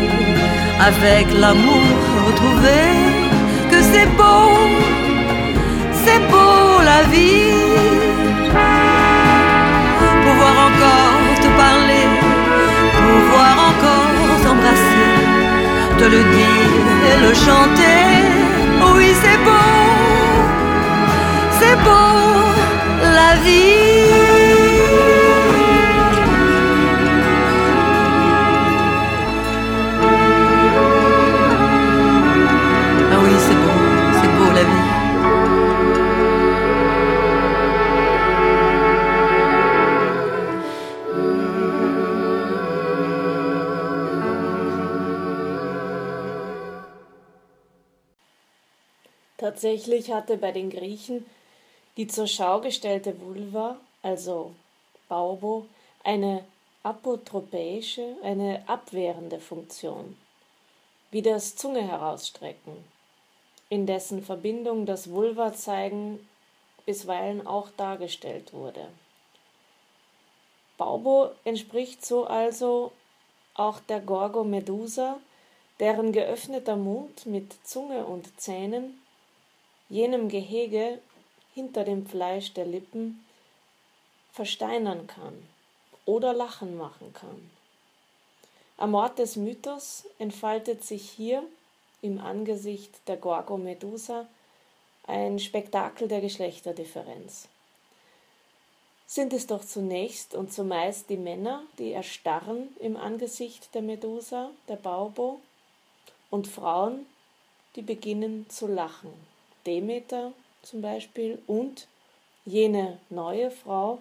avec 0.89 1.25
l'amour 1.41 2.18
retrouvé, 2.29 2.79
que 3.71 3.81
c'est 3.91 4.09
beau 4.17 4.49
c'est 6.09 6.21
beau 6.31 6.81
la 6.91 7.01
vie. 7.13 7.53
Pouvoir 10.25 10.55
encore 10.67 11.35
te 11.43 11.49
parler, 11.63 12.07
pouvoir 13.05 13.53
encore 13.69 14.37
t'embrasser, 14.43 15.13
te 15.99 16.05
le 16.15 16.21
dire 16.37 16.75
et 17.09 17.17
le 17.25 17.33
chanter. 17.45 18.05
Oui, 18.95 19.09
c'est 19.21 19.39
beau, 19.47 19.71
c'est 21.59 21.77
beau 21.85 22.13
la 23.17 23.31
vie. 23.45 24.08
Tatsächlich 49.59 50.13
hatte 50.13 50.37
bei 50.37 50.53
den 50.53 50.69
Griechen 50.69 51.25
die 51.97 52.07
zur 52.07 52.27
Schau 52.27 52.61
gestellte 52.61 53.19
Vulva, 53.19 53.75
also 54.01 54.53
Baubo, 55.09 55.65
eine 56.01 56.45
apotropäische, 56.81 58.15
eine 58.23 58.63
abwehrende 58.67 59.41
Funktion, 59.41 60.15
wie 61.11 61.21
das 61.21 61.57
Zunge 61.57 61.85
herausstrecken, 61.85 62.71
in 63.67 63.85
dessen 63.85 64.23
Verbindung 64.23 64.85
das 64.85 65.11
Vulva-Zeigen 65.11 66.25
bisweilen 66.85 67.45
auch 67.45 67.67
dargestellt 67.75 68.53
wurde. 68.53 68.87
Baubo 70.77 71.31
entspricht 71.43 72.05
so 72.05 72.23
also 72.23 72.93
auch 73.55 73.81
der 73.81 73.99
Gorgomedusa, 73.99 75.19
deren 75.81 76.13
geöffneter 76.13 76.77
Mund 76.77 77.25
mit 77.25 77.53
Zunge 77.67 78.05
und 78.05 78.39
Zähnen 78.39 79.01
jenem 79.89 80.29
Gehege 80.29 80.99
hinter 81.53 81.83
dem 81.83 82.05
Fleisch 82.05 82.53
der 82.53 82.65
Lippen 82.65 83.25
versteinern 84.31 85.07
kann 85.07 85.47
oder 86.05 86.33
Lachen 86.33 86.77
machen 86.77 87.11
kann. 87.13 87.49
Am 88.77 88.93
Ort 88.95 89.19
des 89.19 89.35
Mythos 89.35 90.05
entfaltet 90.19 90.83
sich 90.83 91.09
hier 91.09 91.43
im 92.01 92.19
Angesicht 92.19 93.01
der 93.07 93.17
Gorgomedusa 93.17 94.25
ein 95.05 95.39
Spektakel 95.39 96.07
der 96.07 96.21
Geschlechterdifferenz. 96.21 97.49
Sind 99.07 99.33
es 99.33 99.47
doch 99.47 99.65
zunächst 99.65 100.35
und 100.35 100.53
zumeist 100.53 101.09
die 101.09 101.17
Männer, 101.17 101.63
die 101.79 101.91
erstarren 101.91 102.69
im 102.79 102.95
Angesicht 102.95 103.73
der 103.73 103.81
Medusa, 103.81 104.51
der 104.67 104.75
Baubo, 104.75 105.41
und 106.29 106.47
Frauen, 106.47 107.07
die 107.75 107.81
beginnen 107.81 108.47
zu 108.49 108.67
lachen. 108.67 109.11
Demeter 109.69 110.33
zum 110.63 110.81
Beispiel 110.81 111.39
und 111.45 111.87
jene 112.43 112.97
neue 113.09 113.51
Frau, 113.51 113.99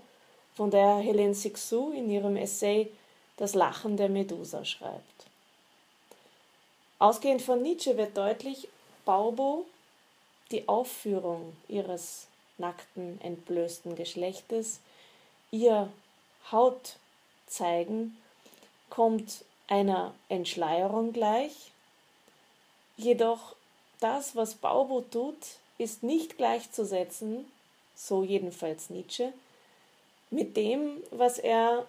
von 0.54 0.70
der 0.70 1.02
Hélène 1.02 1.34
Sixou 1.34 1.92
in 1.92 2.10
ihrem 2.10 2.36
Essay 2.36 2.90
Das 3.36 3.54
Lachen 3.54 3.96
der 3.96 4.08
Medusa 4.08 4.64
schreibt. 4.64 5.26
Ausgehend 6.98 7.42
von 7.42 7.62
Nietzsche 7.62 7.96
wird 7.96 8.16
deutlich, 8.16 8.66
Baubo, 9.04 9.66
die 10.50 10.66
Aufführung 10.66 11.52
ihres 11.68 12.26
nackten, 12.56 13.20
entblößten 13.20 13.94
Geschlechtes, 13.94 14.80
ihr 15.52 15.88
Haut 16.50 16.96
zeigen, 17.46 18.16
kommt 18.90 19.44
einer 19.68 20.14
Entschleierung 20.28 21.12
gleich, 21.12 21.70
jedoch 22.96 23.54
das, 24.00 24.36
was 24.36 24.54
Baubo 24.54 25.02
tut, 25.02 25.36
ist 25.78 26.02
nicht 26.02 26.36
gleichzusetzen, 26.36 27.50
so 27.94 28.22
jedenfalls 28.22 28.90
Nietzsche, 28.90 29.32
mit 30.30 30.56
dem, 30.56 31.02
was 31.10 31.38
er 31.38 31.86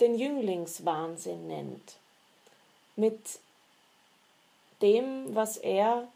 den 0.00 0.18
Jünglingswahnsinn 0.18 1.46
nennt, 1.46 1.94
mit 2.96 3.38
dem, 4.82 5.34
was 5.34 5.56
er 5.56 6.08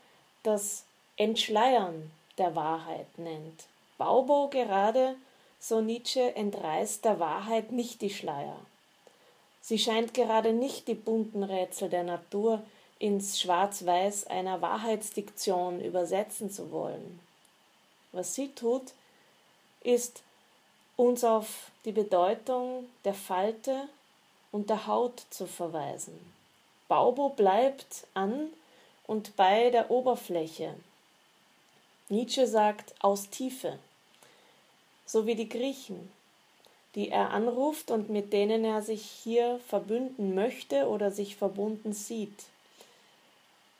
das 0.42 0.84
Entschleiern 1.16 2.10
der 2.38 2.54
Wahrheit 2.54 3.18
nennt. 3.18 3.64
Baubo 3.98 4.48
gerade, 4.48 5.16
so 5.60 5.80
Nietzsche, 5.80 6.34
entreißt 6.36 7.04
der 7.04 7.18
Wahrheit 7.18 7.72
nicht 7.72 8.00
die 8.00 8.10
Schleier. 8.10 8.56
Sie 9.60 9.78
scheint 9.78 10.14
gerade 10.14 10.52
nicht 10.52 10.88
die 10.88 10.94
bunten 10.94 11.42
Rätsel 11.42 11.88
der 11.88 12.04
Natur 12.04 12.62
ins 12.98 13.40
Schwarz-Weiß 13.40 14.26
einer 14.26 14.60
Wahrheitsdiktion 14.60 15.80
übersetzen 15.80 16.50
zu 16.50 16.70
wollen. 16.70 17.20
Was 18.12 18.34
sie 18.34 18.48
tut, 18.48 18.92
ist 19.82 20.22
uns 20.96 21.22
auf 21.22 21.70
die 21.84 21.92
Bedeutung 21.92 22.86
der 23.04 23.14
Falte 23.14 23.88
und 24.50 24.70
der 24.70 24.86
Haut 24.86 25.22
zu 25.30 25.46
verweisen. 25.46 26.18
Baubo 26.88 27.28
bleibt 27.28 28.06
an 28.14 28.48
und 29.06 29.36
bei 29.36 29.70
der 29.70 29.90
Oberfläche. 29.90 30.74
Nietzsche 32.08 32.46
sagt 32.46 32.94
aus 33.00 33.28
Tiefe, 33.28 33.78
so 35.06 35.26
wie 35.26 35.34
die 35.34 35.48
Griechen, 35.48 36.10
die 36.94 37.10
er 37.10 37.30
anruft 37.30 37.90
und 37.90 38.08
mit 38.08 38.32
denen 38.32 38.64
er 38.64 38.82
sich 38.82 39.02
hier 39.02 39.60
verbünden 39.68 40.34
möchte 40.34 40.88
oder 40.88 41.10
sich 41.10 41.36
verbunden 41.36 41.92
sieht. 41.92 42.44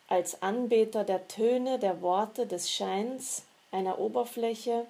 Als 0.09 0.43
Anbeter 0.43 1.05
der 1.05 1.29
Töne, 1.29 1.79
der 1.79 2.01
Worte, 2.01 2.47
des 2.47 2.71
Scheins 2.71 3.45
einer 3.71 3.99
Oberfläche, 3.99 4.87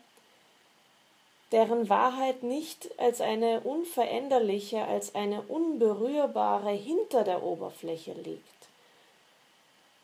deren 1.50 1.88
Wahrheit 1.88 2.42
nicht 2.42 2.88
als 2.98 3.20
eine 3.20 3.60
unveränderliche, 3.60 4.84
als 4.84 5.14
eine 5.14 5.42
unberührbare 5.42 6.70
hinter 6.70 7.25
der 7.25 7.42
Oberfläche 7.42 8.12
liegt. 8.12 8.44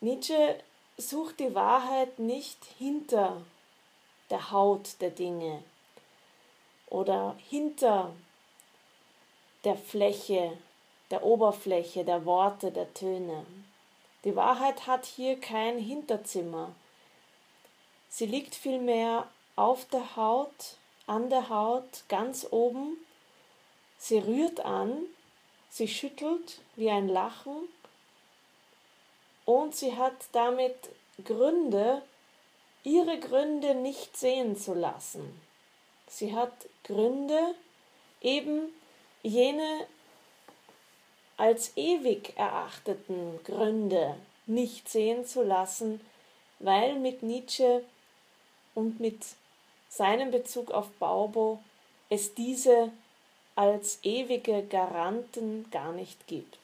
Nietzsche 0.01 0.55
sucht 0.97 1.39
die 1.39 1.55
Wahrheit 1.55 2.19
nicht 2.19 2.57
hinter 2.77 3.41
der 4.29 4.51
Haut 4.51 5.01
der 5.01 5.11
Dinge 5.11 5.63
oder 6.87 7.35
hinter 7.49 8.11
der 9.63 9.75
Fläche, 9.75 10.57
der 11.11 11.23
Oberfläche, 11.23 12.03
der 12.03 12.25
Worte, 12.25 12.71
der 12.71 12.93
Töne. 12.93 13.45
Die 14.25 14.35
Wahrheit 14.35 14.87
hat 14.87 15.05
hier 15.05 15.39
kein 15.39 15.77
Hinterzimmer. 15.77 16.73
Sie 18.09 18.25
liegt 18.25 18.55
vielmehr 18.55 19.29
auf 19.55 19.85
der 19.85 20.15
Haut 20.15 20.77
an 21.05 21.29
der 21.29 21.49
Haut 21.49 22.03
ganz 22.09 22.47
oben. 22.49 22.97
Sie 23.99 24.17
rührt 24.17 24.61
an, 24.65 24.97
sie 25.69 25.87
schüttelt 25.87 26.59
wie 26.75 26.89
ein 26.89 27.07
Lachen 27.07 27.69
und 29.45 29.75
sie 29.75 29.95
hat 29.95 30.15
damit 30.31 30.75
Gründe, 31.23 32.01
ihre 32.83 33.19
Gründe 33.19 33.75
nicht 33.75 34.17
sehen 34.17 34.57
zu 34.57 34.73
lassen. 34.73 35.39
Sie 36.07 36.35
hat 36.35 36.51
Gründe, 36.83 37.55
eben 38.21 38.73
jene 39.21 39.87
als 41.37 41.73
ewig 41.75 42.33
erachteten 42.37 43.39
Gründe 43.43 44.15
nicht 44.45 44.89
sehen 44.89 45.25
zu 45.25 45.43
lassen, 45.43 45.99
weil 46.59 46.99
mit 46.99 47.23
Nietzsche 47.23 47.83
und 48.73 48.99
mit 48.99 49.19
seinem 49.89 50.31
Bezug 50.31 50.71
auf 50.71 50.89
Baubo 50.99 51.59
es 52.09 52.35
diese 52.35 52.91
als 53.55 53.99
ewige 54.03 54.63
Garanten 54.63 55.69
gar 55.71 55.93
nicht 55.93 56.27
gibt. 56.27 56.59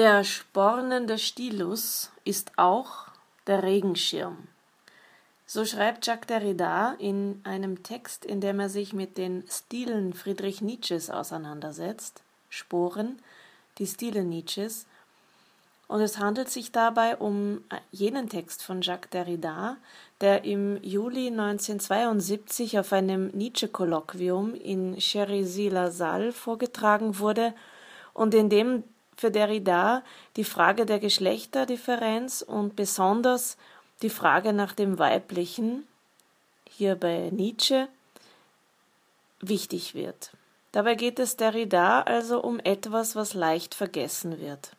Der 0.00 0.24
spornende 0.24 1.18
Stilus 1.18 2.10
ist 2.24 2.52
auch 2.56 3.08
der 3.46 3.62
Regenschirm. 3.62 4.48
So 5.44 5.66
schreibt 5.66 6.06
Jacques 6.06 6.26
Derrida 6.26 6.94
in 6.98 7.42
einem 7.44 7.82
Text, 7.82 8.24
in 8.24 8.40
dem 8.40 8.60
er 8.60 8.70
sich 8.70 8.94
mit 8.94 9.18
den 9.18 9.44
Stilen 9.50 10.14
Friedrich 10.14 10.62
Nietzsches 10.62 11.10
auseinandersetzt. 11.10 12.22
Sporen, 12.48 13.18
die 13.76 13.86
Stile 13.86 14.24
Nietzsches. 14.24 14.86
Und 15.86 16.00
es 16.00 16.16
handelt 16.16 16.48
sich 16.48 16.72
dabei 16.72 17.18
um 17.18 17.62
jenen 17.92 18.30
Text 18.30 18.62
von 18.62 18.80
Jacques 18.80 19.10
Derrida, 19.10 19.76
der 20.22 20.44
im 20.46 20.82
Juli 20.82 21.26
1972 21.26 22.78
auf 22.78 22.94
einem 22.94 23.26
Nietzsche-Kolloquium 23.32 24.54
in 24.54 24.96
Cherisy-la-Salle 24.96 26.32
vorgetragen 26.32 27.18
wurde 27.18 27.52
und 28.14 28.32
in 28.32 28.48
dem 28.48 28.82
für 29.20 29.30
Derrida 29.30 30.02
die 30.36 30.44
Frage 30.44 30.86
der 30.86 30.98
Geschlechterdifferenz 30.98 32.40
und 32.40 32.74
besonders 32.74 33.58
die 34.00 34.08
Frage 34.08 34.54
nach 34.54 34.72
dem 34.72 34.98
Weiblichen, 34.98 35.86
hier 36.64 36.94
bei 36.94 37.28
Nietzsche, 37.30 37.88
wichtig 39.42 39.94
wird. 39.94 40.30
Dabei 40.72 40.94
geht 40.94 41.18
es 41.18 41.36
Derrida 41.36 42.00
also 42.00 42.42
um 42.42 42.60
etwas, 42.60 43.14
was 43.14 43.34
leicht 43.34 43.74
vergessen 43.74 44.40
wird. 44.40 44.70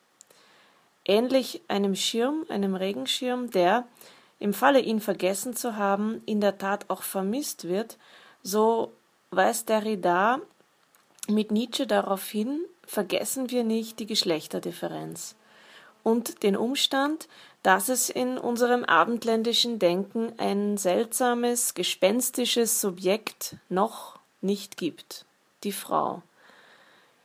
Ähnlich 1.05 1.61
einem 1.67 1.95
Schirm, 1.95 2.45
einem 2.49 2.73
Regenschirm, 2.73 3.51
der, 3.51 3.85
im 4.39 4.55
Falle 4.55 4.79
ihn 4.79 5.01
vergessen 5.01 5.55
zu 5.55 5.75
haben, 5.75 6.23
in 6.25 6.41
der 6.41 6.57
Tat 6.57 6.89
auch 6.89 7.03
vermisst 7.03 7.67
wird, 7.67 7.99
so 8.41 8.91
weist 9.29 9.69
Derrida 9.69 10.39
mit 11.27 11.51
Nietzsche 11.51 11.87
darauf 11.87 12.27
hin, 12.27 12.61
vergessen 12.85 13.51
wir 13.51 13.63
nicht 13.63 13.99
die 13.99 14.05
Geschlechterdifferenz 14.05 15.35
und 16.03 16.43
den 16.43 16.57
Umstand, 16.57 17.27
dass 17.63 17.89
es 17.89 18.09
in 18.09 18.37
unserem 18.37 18.83
abendländischen 18.83 19.77
Denken 19.77 20.33
ein 20.37 20.77
seltsames, 20.77 21.73
gespenstisches 21.73 22.81
Subjekt 22.81 23.55
noch 23.69 24.19
nicht 24.41 24.77
gibt, 24.77 25.25
die 25.63 25.71
Frau. 25.71 26.23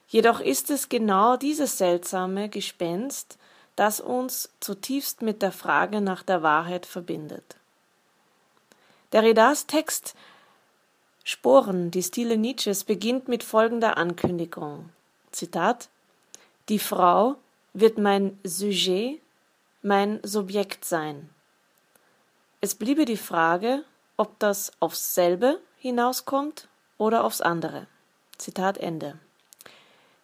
Jedoch 0.09 0.41
ist 0.41 0.71
es 0.71 0.89
genau 0.89 1.37
dieses 1.37 1.79
seltsame 1.79 2.49
Gespenst, 2.49 3.39
das 3.77 4.01
uns 4.01 4.51
zutiefst 4.61 5.23
mit 5.23 5.43
der 5.43 5.53
Frage 5.53 6.01
nach 6.01 6.23
der 6.23 6.43
Wahrheit 6.43 6.87
verbindet. 6.87 7.57
Derridas 9.13 9.67
Text 9.67 10.15
Sporen, 11.29 11.91
die 11.91 12.05
Stile 12.05 12.37
Nietzsches, 12.37 12.85
beginnt 12.85 13.27
mit 13.27 13.43
folgender 13.43 13.97
Ankündigung. 13.97 14.91
Zitat 15.33 15.89
Die 16.69 16.79
Frau 16.79 17.35
wird 17.73 17.99
mein 17.99 18.39
Sujet, 18.45 19.21
mein 19.83 20.21
Subjekt 20.23 20.85
sein. 20.85 21.29
Es 22.61 22.77
bliebe 22.77 23.07
die 23.07 23.17
Frage, 23.17 23.83
ob 24.17 24.39
das 24.39 24.71
aufs 24.79 25.17
selbe 25.17 25.59
hinauskommt 25.79 26.69
oder 26.97 27.25
aufs 27.25 27.41
andere. 27.41 27.89
Zitat 28.39 28.79
Ende. 28.79 29.19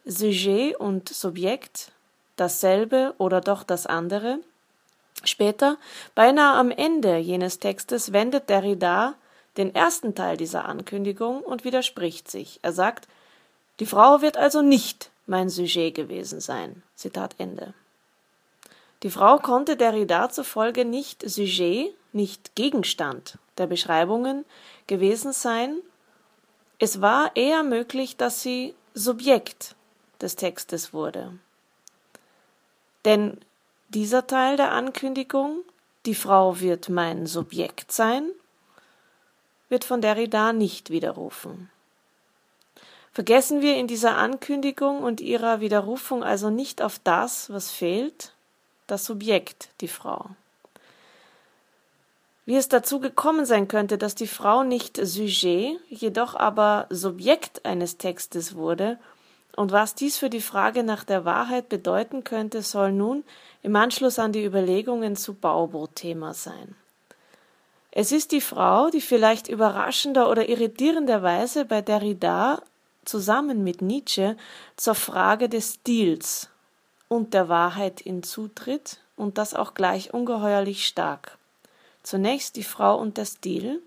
Sujet 0.04 0.76
und 0.76 1.08
Subjekt, 1.08 1.90
dasselbe 2.36 3.12
oder 3.18 3.40
doch 3.40 3.64
das 3.64 3.86
andere. 3.86 4.38
Später, 5.24 5.78
beinahe 6.14 6.56
am 6.56 6.70
Ende 6.70 7.16
jenes 7.16 7.58
Textes, 7.58 8.12
wendet 8.12 8.48
Derrida 8.48 9.16
den 9.56 9.74
ersten 9.74 10.14
Teil 10.14 10.36
dieser 10.36 10.64
Ankündigung 10.64 11.42
und 11.42 11.64
widerspricht 11.64 12.30
sich. 12.30 12.58
Er 12.62 12.72
sagt, 12.72 13.08
die 13.80 13.86
Frau 13.86 14.22
wird 14.22 14.36
also 14.36 14.62
nicht 14.62 15.10
mein 15.26 15.48
Sujet 15.48 15.94
gewesen 15.94 16.40
sein. 16.40 16.82
Zitat 16.94 17.34
Ende. 17.38 17.74
Die 19.02 19.10
Frau 19.10 19.38
konnte 19.38 19.76
Derrida 19.76 20.30
zufolge 20.30 20.84
nicht 20.84 21.28
Sujet, 21.28 21.94
nicht 22.12 22.54
Gegenstand 22.54 23.38
der 23.58 23.66
Beschreibungen 23.66 24.44
gewesen 24.86 25.32
sein. 25.32 25.78
Es 26.78 27.00
war 27.00 27.32
eher 27.34 27.62
möglich, 27.62 28.16
dass 28.16 28.42
sie 28.42 28.74
Subjekt 28.94 29.74
des 30.20 30.36
Textes 30.36 30.92
wurde. 30.92 31.32
Denn 33.04 33.38
dieser 33.88 34.26
Teil 34.26 34.56
der 34.56 34.72
Ankündigung, 34.72 35.62
die 36.06 36.14
Frau 36.14 36.60
wird 36.60 36.88
mein 36.88 37.26
Subjekt 37.26 37.92
sein, 37.92 38.30
wird 39.72 39.84
von 39.84 40.00
Derrida 40.00 40.52
nicht 40.52 40.90
widerrufen. 40.90 41.70
Vergessen 43.12 43.60
wir 43.62 43.76
in 43.76 43.88
dieser 43.88 44.16
Ankündigung 44.16 45.02
und 45.02 45.20
ihrer 45.20 45.60
Widerrufung 45.60 46.22
also 46.22 46.50
nicht 46.50 46.80
auf 46.80 47.00
das, 47.02 47.50
was 47.50 47.70
fehlt, 47.70 48.32
das 48.86 49.04
Subjekt, 49.04 49.70
die 49.80 49.88
Frau. 49.88 50.26
Wie 52.44 52.56
es 52.56 52.68
dazu 52.68 53.00
gekommen 53.00 53.46
sein 53.46 53.66
könnte, 53.66 53.98
dass 53.98 54.14
die 54.14 54.26
Frau 54.26 54.62
nicht 54.62 54.98
Sujet, 55.02 55.78
jedoch 55.88 56.34
aber 56.34 56.86
Subjekt 56.90 57.64
eines 57.64 57.98
Textes 57.98 58.54
wurde, 58.54 58.98
und 59.56 59.72
was 59.72 59.94
dies 59.94 60.16
für 60.16 60.30
die 60.30 60.40
Frage 60.40 60.82
nach 60.82 61.04
der 61.04 61.24
Wahrheit 61.24 61.68
bedeuten 61.68 62.24
könnte, 62.24 62.62
soll 62.62 62.92
nun 62.92 63.24
im 63.62 63.76
Anschluss 63.76 64.18
an 64.18 64.32
die 64.32 64.44
Überlegungen 64.44 65.16
zu 65.16 65.34
Baubo 65.34 65.86
Thema 65.86 66.32
sein. 66.32 66.74
Es 67.94 68.10
ist 68.10 68.32
die 68.32 68.40
Frau, 68.40 68.88
die 68.88 69.02
vielleicht 69.02 69.48
überraschender 69.48 70.30
oder 70.30 70.48
irritierenderweise 70.48 71.66
bei 71.66 71.82
Derrida 71.82 72.62
zusammen 73.04 73.62
mit 73.62 73.82
Nietzsche 73.82 74.38
zur 74.76 74.94
Frage 74.94 75.50
des 75.50 75.74
Stils 75.74 76.48
und 77.08 77.34
der 77.34 77.50
Wahrheit 77.50 78.00
hinzutritt 78.00 78.98
und 79.16 79.36
das 79.36 79.52
auch 79.52 79.74
gleich 79.74 80.14
ungeheuerlich 80.14 80.86
stark. 80.86 81.36
Zunächst 82.02 82.56
die 82.56 82.64
Frau 82.64 82.98
und 82.98 83.18
der 83.18 83.26
Stil. 83.26 83.82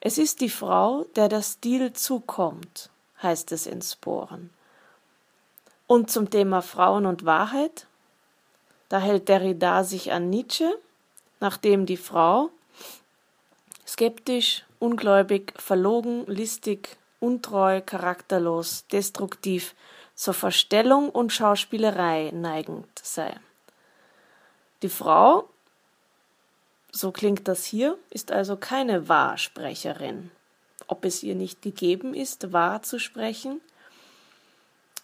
Es 0.00 0.18
ist 0.18 0.40
die 0.40 0.50
Frau, 0.50 1.04
der 1.14 1.28
der 1.28 1.42
Stil 1.42 1.92
zukommt, 1.92 2.90
heißt 3.22 3.52
es 3.52 3.68
in 3.68 3.80
Sporen. 3.80 4.50
Und 5.86 6.10
zum 6.10 6.30
Thema 6.30 6.62
Frauen 6.62 7.06
und 7.06 7.24
Wahrheit, 7.24 7.86
da 8.88 8.98
hält 8.98 9.28
Derrida 9.28 9.84
sich 9.84 10.10
an 10.10 10.30
Nietzsche, 10.30 10.76
nachdem 11.38 11.86
die 11.86 11.96
Frau 11.96 12.50
skeptisch, 13.86 14.64
ungläubig, 14.78 15.54
verlogen, 15.56 16.26
listig, 16.26 16.96
untreu, 17.20 17.80
charakterlos, 17.80 18.86
destruktiv, 18.88 19.74
zur 20.14 20.34
Verstellung 20.34 21.10
und 21.10 21.32
Schauspielerei 21.32 22.30
neigend 22.32 22.86
sei. 23.02 23.38
Die 24.82 24.88
Frau, 24.88 25.48
so 26.90 27.12
klingt 27.12 27.48
das 27.48 27.64
hier, 27.64 27.98
ist 28.10 28.32
also 28.32 28.56
keine 28.56 29.08
Wahrsprecherin. 29.08 30.30
Ob 30.86 31.04
es 31.04 31.22
ihr 31.22 31.34
nicht 31.34 31.62
gegeben 31.62 32.14
ist, 32.14 32.52
wahr 32.52 32.82
zu 32.82 32.98
sprechen? 32.98 33.60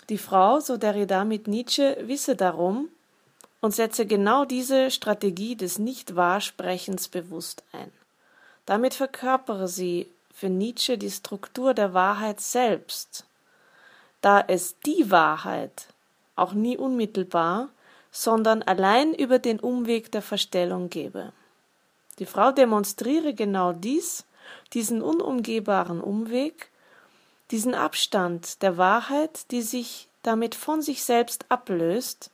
Die 0.09 0.19
Frau, 0.19 0.61
so 0.61 0.77
Derrida 0.77 1.25
mit 1.25 1.47
Nietzsche, 1.47 1.97
wisse 2.03 2.37
darum 2.37 2.89
und 3.61 3.75
setze 3.75 4.07
genau 4.07 4.45
diese 4.45 4.91
Strategie 4.91 5.57
des 5.57 5.79
Nicht-Wahrsprechens 5.79 7.09
bewusst 7.09 7.63
ein. 7.73 7.93
Damit 8.67 8.95
verkörpere 8.95 9.69
sie 9.69 10.09
für 10.33 10.49
Nietzsche 10.49 10.99
die 10.99 11.11
Struktur 11.11 11.75
der 11.75 11.95
Wahrheit 11.95 12.41
selbst, 12.41 13.27
da 14.21 14.41
es 14.41 14.79
die 14.81 15.11
Wahrheit 15.11 15.89
auch 16.37 16.53
nie 16.53 16.77
unmittelbar, 16.77 17.69
sondern 18.11 18.63
allein 18.63 19.15
über 19.15 19.39
den 19.39 19.59
Umweg 19.59 20.13
der 20.13 20.23
Verstellung 20.23 20.91
gebe. 20.91 21.33
Die 22.19 22.27
Frau 22.27 22.53
demonstriere 22.53 23.35
genau 23.35 23.73
dies, 23.73 24.25
diesen 24.75 25.03
unumgehbaren 25.03 26.01
Umweg, 26.01 26.71
diesen 27.51 27.75
Abstand 27.75 28.63
der 28.63 28.77
Wahrheit, 28.77 29.51
die 29.51 29.63
sich 29.63 30.09
damit 30.23 30.55
von 30.55 30.83
sich 30.83 31.05
selbst 31.05 31.47
ablöst, 31.49 32.31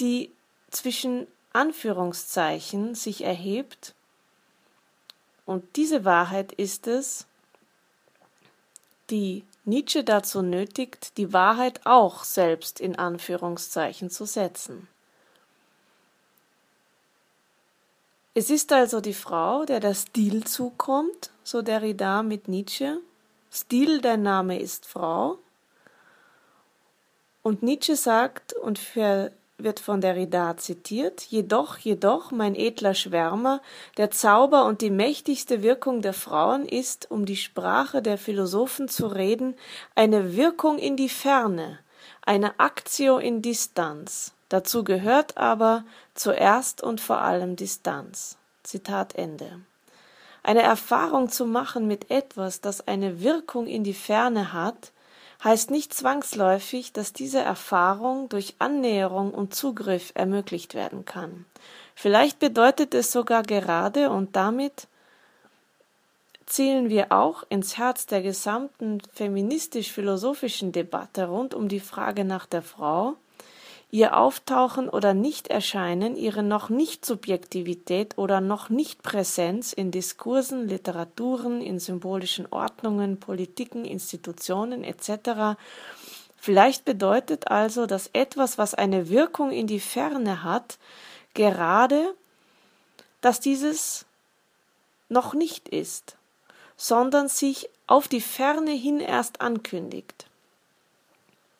die 0.00 0.30
zwischen 0.70 1.26
Anführungszeichen 1.52 2.94
sich 2.94 3.24
erhebt 3.24 3.94
und 5.52 5.76
diese 5.76 6.06
Wahrheit 6.06 6.50
ist 6.52 6.86
es, 6.86 7.26
die 9.10 9.44
Nietzsche 9.66 10.02
dazu 10.02 10.40
nötigt, 10.40 11.18
die 11.18 11.34
Wahrheit 11.34 11.82
auch 11.84 12.24
selbst 12.24 12.80
in 12.80 12.98
Anführungszeichen 12.98 14.08
zu 14.08 14.24
setzen. 14.24 14.88
Es 18.34 18.48
ist 18.48 18.72
also 18.72 19.02
die 19.02 19.12
Frau, 19.12 19.66
der 19.66 19.80
der 19.80 19.94
Stil 19.94 20.44
zukommt, 20.44 21.30
so 21.44 21.60
Derrida 21.60 22.22
mit 22.22 22.48
Nietzsche. 22.48 22.98
Stil, 23.52 24.00
dein 24.00 24.22
Name 24.22 24.58
ist 24.58 24.86
Frau. 24.86 25.36
Und 27.42 27.62
Nietzsche 27.62 27.96
sagt, 27.96 28.54
und 28.54 28.78
für 28.78 29.32
wird 29.58 29.80
von 29.80 30.00
Derrida 30.00 30.56
zitiert, 30.56 31.22
jedoch, 31.22 31.78
jedoch, 31.78 32.30
mein 32.30 32.54
edler 32.54 32.94
Schwärmer, 32.94 33.60
der 33.96 34.10
Zauber 34.10 34.64
und 34.64 34.80
die 34.80 34.90
mächtigste 34.90 35.62
Wirkung 35.62 36.02
der 36.02 36.14
Frauen 36.14 36.66
ist, 36.66 37.10
um 37.10 37.26
die 37.26 37.36
Sprache 37.36 38.02
der 38.02 38.18
Philosophen 38.18 38.88
zu 38.88 39.06
reden, 39.06 39.54
eine 39.94 40.36
Wirkung 40.36 40.78
in 40.78 40.96
die 40.96 41.08
Ferne, 41.08 41.78
eine 42.22 42.58
Actio 42.58 43.18
in 43.18 43.42
Distanz. 43.42 44.32
Dazu 44.48 44.84
gehört 44.84 45.38
aber 45.38 45.84
zuerst 46.14 46.82
und 46.82 47.00
vor 47.00 47.18
allem 47.18 47.56
Distanz. 47.56 48.36
Zitat 48.62 49.14
Ende. 49.14 49.60
Eine 50.42 50.62
Erfahrung 50.62 51.28
zu 51.30 51.46
machen 51.46 51.86
mit 51.86 52.10
etwas, 52.10 52.60
das 52.60 52.86
eine 52.86 53.22
Wirkung 53.22 53.66
in 53.66 53.84
die 53.84 53.94
Ferne 53.94 54.52
hat, 54.52 54.92
heißt 55.44 55.70
nicht 55.70 55.92
zwangsläufig, 55.92 56.92
dass 56.92 57.12
diese 57.12 57.40
Erfahrung 57.40 58.28
durch 58.28 58.54
Annäherung 58.58 59.32
und 59.32 59.54
Zugriff 59.54 60.12
ermöglicht 60.14 60.74
werden 60.74 61.04
kann. 61.04 61.44
Vielleicht 61.94 62.38
bedeutet 62.38 62.94
es 62.94 63.12
sogar 63.12 63.42
gerade 63.42 64.10
und 64.10 64.36
damit 64.36 64.86
zielen 66.46 66.90
wir 66.90 67.12
auch 67.12 67.44
ins 67.48 67.78
Herz 67.78 68.06
der 68.06 68.22
gesamten 68.22 69.00
feministisch-philosophischen 69.14 70.72
Debatte 70.72 71.26
rund 71.26 71.54
um 71.54 71.68
die 71.68 71.80
Frage 71.80 72.24
nach 72.24 72.46
der 72.46 72.62
Frau, 72.62 73.16
ihr 73.92 74.16
Auftauchen 74.16 74.88
oder 74.88 75.12
Nichterscheinen, 75.12 76.16
ihre 76.16 76.42
noch 76.42 76.70
nicht 76.70 77.04
Subjektivität 77.04 78.16
oder 78.16 78.40
noch 78.40 78.70
nicht 78.70 79.02
Präsenz 79.02 79.74
in 79.74 79.90
Diskursen, 79.90 80.66
Literaturen, 80.66 81.60
in 81.60 81.78
symbolischen 81.78 82.46
Ordnungen, 82.50 83.20
Politiken, 83.20 83.84
Institutionen 83.84 84.82
etc. 84.82 85.60
Vielleicht 86.38 86.86
bedeutet 86.86 87.48
also, 87.48 87.84
dass 87.84 88.08
etwas, 88.14 88.56
was 88.56 88.74
eine 88.74 89.10
Wirkung 89.10 89.52
in 89.52 89.66
die 89.66 89.78
Ferne 89.78 90.42
hat, 90.42 90.78
gerade, 91.34 92.14
dass 93.20 93.40
dieses 93.40 94.06
noch 95.10 95.34
nicht 95.34 95.68
ist, 95.68 96.16
sondern 96.78 97.28
sich 97.28 97.68
auf 97.86 98.08
die 98.08 98.22
Ferne 98.22 98.72
hin 98.72 99.00
erst 99.00 99.42
ankündigt. 99.42 100.24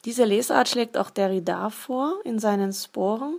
Diese 0.05 0.25
Lesart 0.25 0.69
schlägt 0.69 0.97
auch 0.97 1.11
Derrida 1.11 1.71
vor 1.71 2.21
in 2.25 2.39
seinen 2.39 2.73
Sporen 2.73 3.39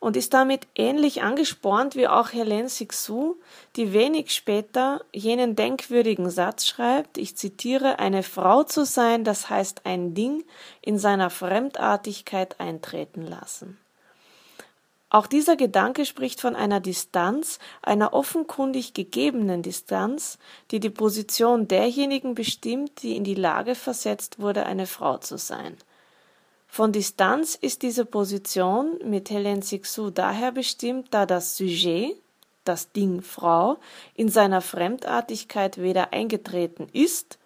und 0.00 0.16
ist 0.16 0.34
damit 0.34 0.66
ähnlich 0.74 1.22
angespornt 1.22 1.96
wie 1.96 2.06
auch 2.06 2.32
Helene 2.32 2.68
Sixou, 2.68 3.36
die 3.76 3.92
wenig 3.92 4.32
später 4.32 5.00
jenen 5.12 5.56
denkwürdigen 5.56 6.30
Satz 6.30 6.66
schreibt, 6.66 7.18
ich 7.18 7.36
zitiere, 7.36 7.98
eine 7.98 8.22
Frau 8.22 8.62
zu 8.62 8.84
sein, 8.84 9.24
das 9.24 9.50
heißt 9.50 9.86
ein 9.86 10.14
Ding 10.14 10.44
in 10.82 10.98
seiner 10.98 11.30
Fremdartigkeit 11.30 12.60
eintreten 12.60 13.22
lassen. 13.22 13.78
Auch 15.10 15.26
dieser 15.26 15.56
Gedanke 15.56 16.04
spricht 16.04 16.40
von 16.40 16.54
einer 16.54 16.80
Distanz, 16.80 17.58
einer 17.80 18.12
offenkundig 18.12 18.92
gegebenen 18.92 19.62
Distanz, 19.62 20.38
die 20.70 20.80
die 20.80 20.90
Position 20.90 21.66
derjenigen 21.66 22.34
bestimmt, 22.34 23.02
die 23.02 23.16
in 23.16 23.24
die 23.24 23.34
Lage 23.34 23.74
versetzt 23.74 24.38
wurde, 24.38 24.66
eine 24.66 24.86
Frau 24.86 25.16
zu 25.16 25.38
sein. 25.38 25.76
Von 26.66 26.92
Distanz 26.92 27.54
ist 27.54 27.80
diese 27.80 28.04
Position 28.04 28.98
mit 29.02 29.30
Hélène 29.30 29.62
Sixou 29.62 30.10
daher 30.10 30.52
bestimmt, 30.52 31.08
da 31.14 31.24
das 31.24 31.56
Sujet, 31.56 32.14
das 32.64 32.92
Ding 32.92 33.22
Frau, 33.22 33.78
in 34.14 34.28
seiner 34.28 34.60
Fremdartigkeit 34.60 35.78
weder 35.78 36.12
eingetreten 36.12 36.86
ist, 36.92 37.38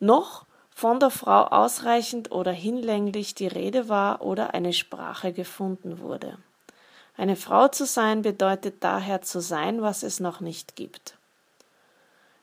noch 0.00 0.46
von 0.74 0.98
der 0.98 1.10
Frau 1.10 1.44
ausreichend 1.44 2.32
oder 2.32 2.50
hinlänglich 2.50 3.36
die 3.36 3.46
Rede 3.46 3.88
war 3.88 4.22
oder 4.22 4.54
eine 4.54 4.72
Sprache 4.72 5.32
gefunden 5.32 6.00
wurde. 6.00 6.38
Eine 7.18 7.34
Frau 7.34 7.66
zu 7.66 7.84
sein 7.84 8.22
bedeutet 8.22 8.76
daher 8.78 9.22
zu 9.22 9.40
sein, 9.40 9.82
was 9.82 10.04
es 10.04 10.20
noch 10.20 10.38
nicht 10.38 10.76
gibt. 10.76 11.14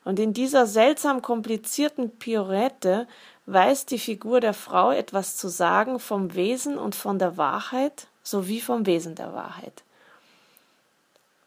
Und 0.04 0.20
in 0.20 0.34
dieser 0.34 0.66
seltsam 0.66 1.22
komplizierten 1.22 2.10
Piorette 2.10 3.08
weiß 3.46 3.86
die 3.86 3.98
Figur 3.98 4.40
der 4.40 4.52
Frau 4.52 4.92
etwas 4.92 5.38
zu 5.38 5.48
sagen 5.48 5.98
vom 5.98 6.34
Wesen 6.34 6.76
und 6.76 6.94
von 6.94 7.18
der 7.18 7.38
Wahrheit 7.38 8.06
sowie 8.22 8.60
vom 8.60 8.84
Wesen 8.84 9.14
der 9.14 9.32
Wahrheit. 9.32 9.82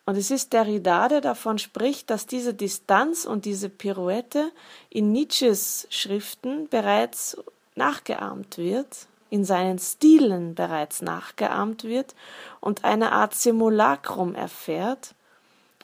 Und 0.07 0.17
es 0.17 0.31
ist 0.31 0.51
Derrida, 0.51 1.07
der 1.07 1.21
davon 1.21 1.59
spricht, 1.59 2.09
dass 2.09 2.25
diese 2.25 2.55
Distanz 2.55 3.25
und 3.25 3.45
diese 3.45 3.69
Pirouette 3.69 4.51
in 4.89 5.11
Nietzsches 5.11 5.85
Schriften 5.91 6.67
bereits 6.67 7.37
nachgeahmt 7.75 8.57
wird 8.57 9.07
in 9.29 9.45
seinen 9.45 9.79
Stilen 9.79 10.55
bereits 10.55 11.01
nachgeahmt 11.01 11.83
wird 11.83 12.15
und 12.59 12.83
eine 12.83 13.11
Art 13.11 13.35
Simulacrum 13.35 14.35
erfährt, 14.35 15.15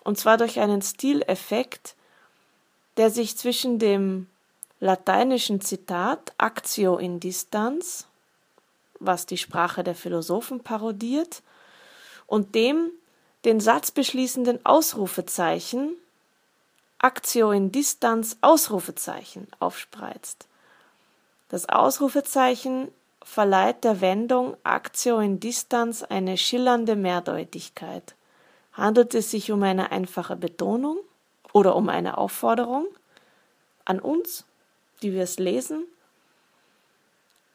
und 0.03 0.17
zwar 0.17 0.37
durch 0.37 0.59
einen 0.59 0.81
Stileffekt, 0.81 1.95
der 2.97 3.09
sich 3.09 3.37
zwischen 3.37 3.79
dem 3.79 4.27
lateinischen 4.79 5.61
Zitat 5.61 6.33
Actio 6.37 6.97
in 6.97 7.19
Distanz, 7.19 8.07
was 8.99 9.25
die 9.25 9.37
Sprache 9.37 9.83
der 9.83 9.95
Philosophen 9.95 10.61
parodiert, 10.61 11.41
und 12.27 12.55
dem 12.55 12.91
den 13.45 13.59
Satz 13.59 13.91
beschließenden 13.91 14.65
Ausrufezeichen 14.65 15.95
Actio 16.99 17.51
in 17.51 17.71
Distanz 17.71 18.37
Ausrufezeichen 18.41 19.47
aufspreizt. 19.59 20.47
Das 21.49 21.69
Ausrufezeichen 21.69 22.87
verleiht 23.25 23.83
der 23.83 23.99
Wendung 24.01 24.55
Actio 24.63 25.19
in 25.19 25.39
Distanz 25.39 26.03
eine 26.03 26.37
schillernde 26.37 26.95
Mehrdeutigkeit. 26.95 28.15
Handelt 28.71 29.15
es 29.15 29.31
sich 29.31 29.51
um 29.51 29.63
eine 29.63 29.91
einfache 29.91 30.35
Betonung 30.35 30.99
oder 31.51 31.75
um 31.75 31.89
eine 31.89 32.17
Aufforderung 32.17 32.87
an 33.83 33.99
uns, 33.99 34.45
die 35.01 35.11
wir 35.11 35.23
es 35.23 35.39
lesen, 35.39 35.85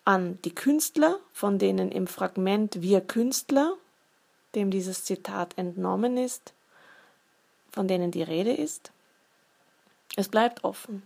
an 0.04 0.38
die 0.44 0.54
Künstler, 0.54 1.18
von 1.33 1.59
denen 1.59 1.92
im 1.92 2.09
Fragment 2.09 2.83
Wir 2.83 3.00
Künstler, 3.00 3.74
dem 4.56 4.70
dieses 4.70 5.04
Zitat 5.04 5.56
entnommen 5.56 6.16
ist, 6.16 6.52
von 7.70 7.87
denen 7.87 8.11
die 8.11 8.24
Rede 8.24 8.52
ist? 8.52 8.90
Es 10.16 10.28
bleibt 10.28 10.64
offen. 10.64 11.04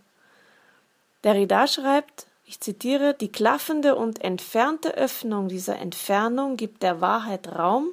Derrida 1.23 1.67
schreibt, 1.67 2.27
ich 2.45 2.59
zitiere, 2.59 3.13
die 3.13 3.31
klaffende 3.31 3.95
und 3.95 4.23
entfernte 4.23 4.95
Öffnung 4.95 5.47
dieser 5.47 5.77
Entfernung 5.77 6.57
gibt 6.57 6.83
der 6.83 7.01
Wahrheit 7.01 7.47
Raum, 7.47 7.89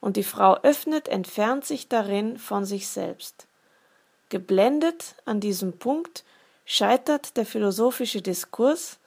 und 0.00 0.16
die 0.16 0.24
Frau 0.24 0.54
öffnet, 0.62 1.08
entfernt 1.08 1.64
sich 1.64 1.88
darin 1.88 2.38
von 2.38 2.64
sich 2.64 2.88
selbst. 2.88 3.46
Geblendet 4.28 5.16
an 5.24 5.40
diesem 5.40 5.78
Punkt 5.78 6.24
scheitert 6.64 7.36
der 7.36 7.46
philosophische 7.46 8.22
Diskurs, 8.22 8.98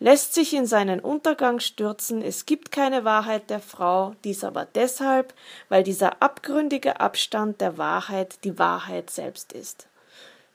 lässt 0.00 0.34
sich 0.34 0.52
in 0.52 0.66
seinen 0.66 1.00
Untergang 1.00 1.60
stürzen, 1.60 2.20
es 2.20 2.44
gibt 2.44 2.72
keine 2.72 3.04
Wahrheit 3.04 3.48
der 3.48 3.60
Frau, 3.60 4.14
dies 4.24 4.42
aber 4.42 4.66
deshalb, 4.66 5.32
weil 5.68 5.82
dieser 5.82 6.20
abgründige 6.20 7.00
Abstand 7.00 7.60
der 7.60 7.78
Wahrheit 7.78 8.44
die 8.44 8.58
Wahrheit 8.58 9.10
selbst 9.10 9.52
ist. 9.52 9.86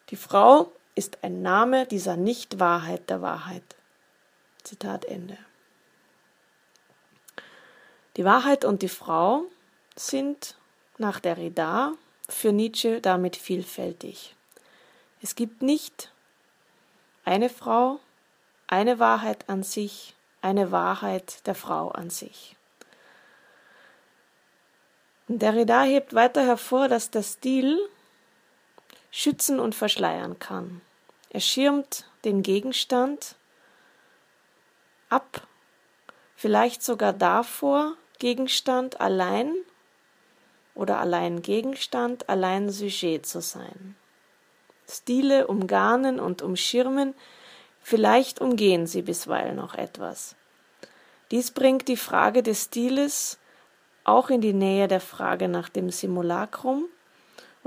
Die 0.09 0.17
Frau 0.17 0.71
ist 0.99 1.19
ein 1.23 1.41
Name 1.41 1.85
dieser 1.85 2.17
Nichtwahrheit 2.17 3.09
der 3.09 3.21
Wahrheit. 3.21 3.63
Zitat 4.65 5.05
Ende. 5.05 5.37
Die 8.17 8.25
Wahrheit 8.25 8.65
und 8.65 8.81
die 8.81 8.89
Frau 8.89 9.45
sind 9.95 10.57
nach 10.97 11.21
Derrida 11.21 11.93
für 12.27 12.51
Nietzsche 12.51 12.99
damit 12.99 13.37
vielfältig. 13.37 14.35
Es 15.21 15.35
gibt 15.35 15.61
nicht 15.61 16.11
eine 17.23 17.49
Frau, 17.49 18.01
eine 18.67 18.99
Wahrheit 18.99 19.47
an 19.47 19.63
sich, 19.63 20.15
eine 20.41 20.73
Wahrheit 20.73 21.47
der 21.47 21.55
Frau 21.55 21.91
an 21.91 22.09
sich. 22.09 22.57
Derrida 25.29 25.83
hebt 25.83 26.13
weiter 26.13 26.45
hervor, 26.45 26.89
dass 26.89 27.09
der 27.09 27.23
Stil 27.23 27.79
schützen 29.11 29.61
und 29.61 29.75
verschleiern 29.75 30.39
kann. 30.39 30.81
Er 31.29 31.39
schirmt 31.39 32.05
den 32.25 32.41
Gegenstand 32.43 33.35
ab, 35.09 35.47
vielleicht 36.35 36.83
sogar 36.83 37.13
davor, 37.13 37.95
Gegenstand 38.17 38.99
allein 38.99 39.53
oder 40.75 40.99
allein 40.99 41.41
Gegenstand, 41.41 42.29
allein 42.29 42.69
Sujet 42.69 43.25
zu 43.25 43.41
sein. 43.41 43.95
Stile 44.87 45.47
umgarnen 45.47 46.19
und 46.19 46.41
umschirmen, 46.41 47.13
vielleicht 47.81 48.41
umgehen 48.41 48.87
sie 48.87 49.03
bisweilen 49.03 49.55
noch 49.55 49.75
etwas. 49.75 50.35
Dies 51.31 51.51
bringt 51.51 51.87
die 51.87 51.97
Frage 51.97 52.41
des 52.41 52.65
Stiles 52.65 53.37
auch 54.03 54.29
in 54.29 54.41
die 54.41 54.53
Nähe 54.53 54.87
der 54.87 55.01
Frage 55.01 55.47
nach 55.47 55.69
dem 55.69 55.91
Simulacrum, 55.91 56.85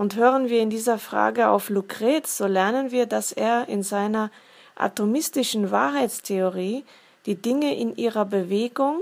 und 0.03 0.17
hören 0.17 0.49
wir 0.49 0.61
in 0.61 0.69
dieser 0.69 0.99
Frage 0.99 1.49
auf 1.49 1.69
Lucrez, 1.69 2.37
so 2.37 2.49
lernen 2.49 2.91
wir, 2.91 3.07
dass 3.07 3.31
er 3.31 3.69
in 3.69 3.85
seiner 3.85 4.33
atomistischen 4.75 5.71
Wahrheitstheorie 5.71 6.85
die 7.25 7.37
Dinge 7.37 7.77
in 7.77 7.95
ihrer 7.95 8.25
Bewegung, 8.25 8.99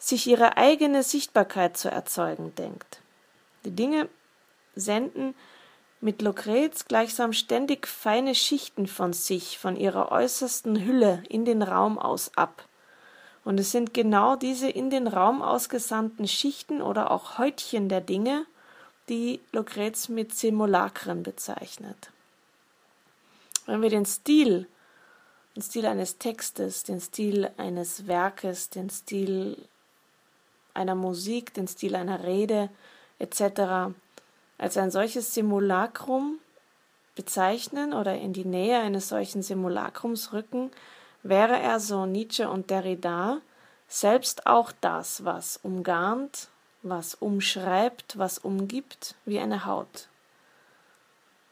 sich 0.00 0.26
ihre 0.26 0.56
eigene 0.56 1.04
Sichtbarkeit 1.04 1.76
zu 1.76 1.92
erzeugen 1.92 2.52
denkt. 2.56 3.02
Die 3.64 3.70
Dinge 3.70 4.08
senden 4.74 5.36
mit 6.00 6.22
Lucrez 6.22 6.86
gleichsam 6.86 7.32
ständig 7.32 7.86
feine 7.86 8.34
Schichten 8.34 8.88
von 8.88 9.12
sich, 9.12 9.58
von 9.58 9.76
ihrer 9.76 10.10
äußersten 10.10 10.84
Hülle 10.84 11.22
in 11.28 11.44
den 11.44 11.62
Raum 11.62 12.00
aus 12.00 12.32
ab. 12.34 12.64
Und 13.44 13.60
es 13.60 13.70
sind 13.70 13.94
genau 13.94 14.34
diese 14.34 14.68
in 14.68 14.90
den 14.90 15.06
Raum 15.06 15.40
ausgesandten 15.40 16.26
Schichten 16.26 16.82
oder 16.82 17.12
auch 17.12 17.38
Häutchen 17.38 17.88
der 17.88 18.00
Dinge, 18.00 18.44
die 19.08 19.40
Lucrez 19.52 20.08
mit 20.08 20.34
Simulakren 20.34 21.22
bezeichnet. 21.22 22.10
Wenn 23.66 23.82
wir 23.82 23.90
den 23.90 24.06
Stil, 24.06 24.66
den 25.54 25.62
Stil 25.62 25.86
eines 25.86 26.18
Textes, 26.18 26.82
den 26.82 27.00
Stil 27.00 27.50
eines 27.56 28.06
Werkes, 28.06 28.70
den 28.70 28.90
Stil 28.90 29.56
einer 30.74 30.94
Musik, 30.94 31.54
den 31.54 31.66
Stil 31.66 31.94
einer 31.94 32.24
Rede 32.24 32.68
etc. 33.18 33.94
als 34.58 34.76
ein 34.76 34.90
solches 34.90 35.34
Simulacrum 35.34 36.38
bezeichnen 37.14 37.92
oder 37.92 38.14
in 38.16 38.32
die 38.32 38.44
Nähe 38.44 38.78
eines 38.78 39.08
solchen 39.08 39.42
Simulakrums 39.42 40.32
rücken, 40.32 40.70
wäre 41.22 41.58
er, 41.58 41.80
so 41.80 42.06
Nietzsche 42.06 42.48
und 42.48 42.70
Derrida, 42.70 43.40
selbst 43.88 44.46
auch 44.46 44.72
das, 44.80 45.24
was 45.24 45.58
umgarnt, 45.62 46.48
was 46.88 47.14
umschreibt, 47.14 48.18
was 48.18 48.38
umgibt, 48.38 49.14
wie 49.24 49.38
eine 49.38 49.64
Haut. 49.64 50.08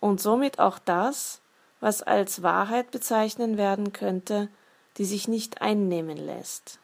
Und 0.00 0.20
somit 0.20 0.58
auch 0.58 0.78
das, 0.78 1.40
was 1.80 2.02
als 2.02 2.42
Wahrheit 2.42 2.90
bezeichnen 2.90 3.56
werden 3.56 3.92
könnte, 3.92 4.48
die 4.96 5.04
sich 5.04 5.28
nicht 5.28 5.60
einnehmen 5.60 6.16
lässt, 6.16 6.78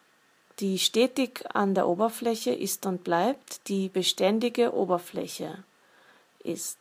die 0.59 0.79
stetig 0.79 1.45
an 1.55 1.75
der 1.75 1.89
Oberfläche 1.89 2.53
ist 2.53 2.87
und 2.87 3.05
bleibt, 3.05 3.69
die 3.69 3.89
beständige 3.89 4.75
Oberfläche 4.75 5.65
ist. 6.43 6.79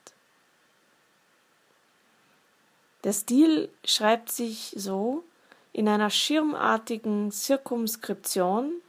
Der 3.03 3.13
Stil 3.13 3.70
schreibt 3.86 4.32
sich 4.32 4.74
so, 4.76 5.24
in 5.72 5.88
einer 5.88 6.09
schirmartigen 6.09 7.32
Zirkumskription 7.32 8.82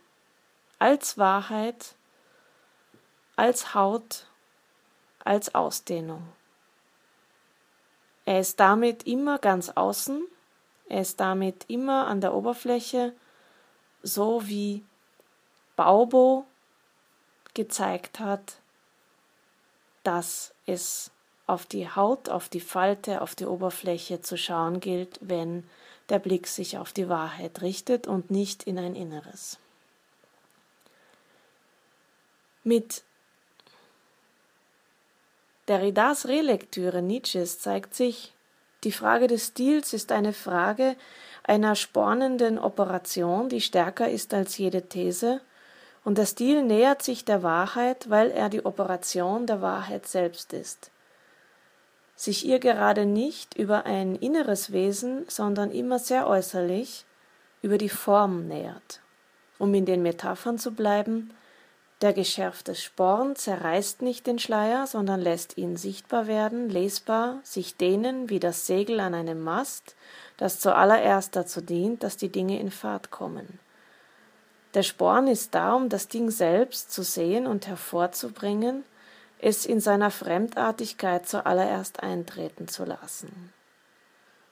als 0.79 1.19
Wahrheit, 1.19 1.95
als 3.41 3.75
Haut, 3.75 4.27
als 5.25 5.55
Ausdehnung. 5.55 6.23
Er 8.27 8.41
ist 8.41 8.61
damit 8.61 9.05
immer 9.05 9.39
ganz 9.39 9.71
außen, 9.71 10.23
er 10.91 11.01
ist 11.01 11.21
damit 11.21 11.65
immer 11.69 12.07
an 12.07 12.21
der 12.21 12.35
Oberfläche, 12.35 13.15
so 14.03 14.47
wie 14.47 14.85
Baubo 15.75 16.45
gezeigt 17.55 18.21
hat, 18.21 18.59
dass 20.03 20.53
es 20.67 21.11
auf 21.47 21.65
die 21.65 21.89
Haut, 21.89 22.29
auf 22.29 22.51
die 22.51 22.61
Falte, 22.61 23.23
auf 23.23 23.35
die 23.35 23.47
Oberfläche 23.47 24.21
zu 24.21 24.37
schauen 24.37 24.81
gilt, 24.81 25.19
wenn 25.23 25.67
der 26.11 26.19
Blick 26.19 26.47
sich 26.47 26.77
auf 26.77 26.93
die 26.93 27.09
Wahrheit 27.09 27.63
richtet 27.63 28.07
und 28.07 28.31
nicht 28.31 28.65
in 28.65 28.79
ein 28.79 28.95
Inneres. 28.95 29.59
Mit 32.65 33.03
Derridas 35.71 36.27
Relektüre 36.27 37.01
Nietzsches 37.01 37.61
zeigt 37.61 37.95
sich, 37.95 38.35
die 38.83 38.91
Frage 38.91 39.29
des 39.29 39.47
Stils 39.47 39.93
ist 39.93 40.11
eine 40.11 40.33
Frage 40.33 40.97
einer 41.45 41.77
spornenden 41.77 42.59
Operation, 42.59 43.49
die 43.49 43.61
stärker 43.61 44.11
ist 44.11 44.35
als 44.35 44.59
jede 44.59 44.89
These, 44.89 45.41
und 46.03 46.19
der 46.19 46.27
Stil 46.27 46.65
nähert 46.65 47.03
sich 47.03 47.25
der 47.25 47.45
Wahrheit, 47.45 48.11
weil 48.11 48.33
er 48.33 48.49
die 48.49 48.67
Operation 48.67 49.47
der 49.47 49.63
Wahrheit 49.63 50.09
selbst 50.09 50.53
ist. 50.53 50.91
Sich 52.17 52.45
ihr 52.45 52.59
gerade 52.59 53.07
nicht 53.07 53.57
über 53.57 53.87
ein 53.87 54.17
inneres 54.17 54.73
Wesen, 54.73 55.25
sondern 55.29 55.71
immer 55.71 56.01
sehr 56.01 56.27
äußerlich 56.27 57.05
über 57.63 57.79
die 57.79 57.89
Form 57.89 58.49
nähert. 58.49 59.03
Um 59.57 59.73
in 59.75 59.87
den 59.87 60.03
Metaphern 60.03 60.59
zu 60.59 60.73
bleiben, 60.73 61.33
der 62.01 62.13
geschärfte 62.15 62.75
Sporn 62.75 63.37
zerreißt 63.37 64.01
nicht 64.01 64.27
den 64.27 64.39
Schleier, 64.39 64.87
sondern 64.87 65.21
lässt 65.21 65.59
ihn 65.59 65.77
sichtbar 65.77 66.27
werden, 66.27 66.71
lesbar, 66.71 67.41
sich 67.43 67.77
dehnen 67.77 68.31
wie 68.31 68.41
das 68.41 68.67
Segel 68.67 69.01
an 69.01 69.15
einem 69.15 69.41
Mast, 69.43 69.97
das 70.39 70.61
zuallererst 70.61 71.37
dazu 71.37 71.61
dient, 71.61 72.03
dass 72.03 72.17
die 72.17 72.31
Dinge 72.31 72.59
in 72.59 72.71
Fahrt 72.71 73.11
kommen. 73.11 73.59
Der 74.73 74.83
Sporn 74.83 75.27
ist 75.27 75.55
da, 75.55 75.75
um 75.75 75.89
das 75.89 76.09
Ding 76.09 76.31
selbst 76.31 76.93
zu 76.93 77.03
sehen 77.03 77.47
und 77.47 77.67
hervorzubringen, 77.67 78.85
es 79.39 79.67
in 79.67 79.81
seiner 79.81 80.11
Fremdartigkeit 80.11 81.27
zuallererst 81.27 82.03
eintreten 82.03 82.69
zu 82.69 82.85
lassen. 82.85 83.53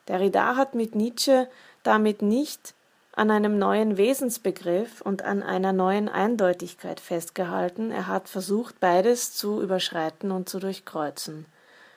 Derrida 0.07 0.55
hat 0.55 0.75
mit 0.75 0.93
Nietzsche 0.95 1.47
damit 1.83 2.21
nicht 2.21 2.73
an 3.13 3.31
einem 3.31 3.57
neuen 3.57 3.97
Wesensbegriff 3.97 5.01
und 5.01 5.23
an 5.23 5.43
einer 5.43 5.73
neuen 5.73 6.09
Eindeutigkeit 6.09 6.99
festgehalten, 6.99 7.91
er 7.91 8.07
hat 8.07 8.29
versucht, 8.29 8.79
beides 8.79 9.33
zu 9.33 9.61
überschreiten 9.61 10.31
und 10.31 10.47
zu 10.47 10.59
durchkreuzen. 10.59 11.45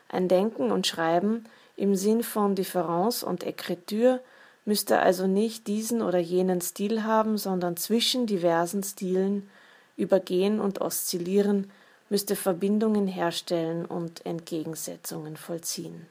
Ein 0.09 0.29
Denken 0.29 0.73
und 0.73 0.87
Schreiben 0.87 1.45
im 1.77 1.95
Sinn 1.95 2.23
von 2.23 2.55
Difference 2.55 3.23
und 3.23 3.47
Ekritur 3.47 4.21
müsste 4.65 5.01
also 5.01 5.27
nicht 5.27 5.67
diesen 5.67 6.03
oder 6.03 6.19
jenen 6.19 6.61
Stil 6.61 7.05
haben, 7.05 7.39
sondern 7.39 7.77
zwischen 7.77 8.27
diversen 8.27 8.83
Stilen 8.83 9.49
übergehen 9.97 10.61
und 10.61 10.81
oszillieren, 10.81 11.71
müsste 12.09 12.37
Verbindungen 12.37 13.07
herstellen 13.07 13.87
und 13.87 14.25
Entgegensetzungen 14.27 15.37
vollziehen. 15.37 16.07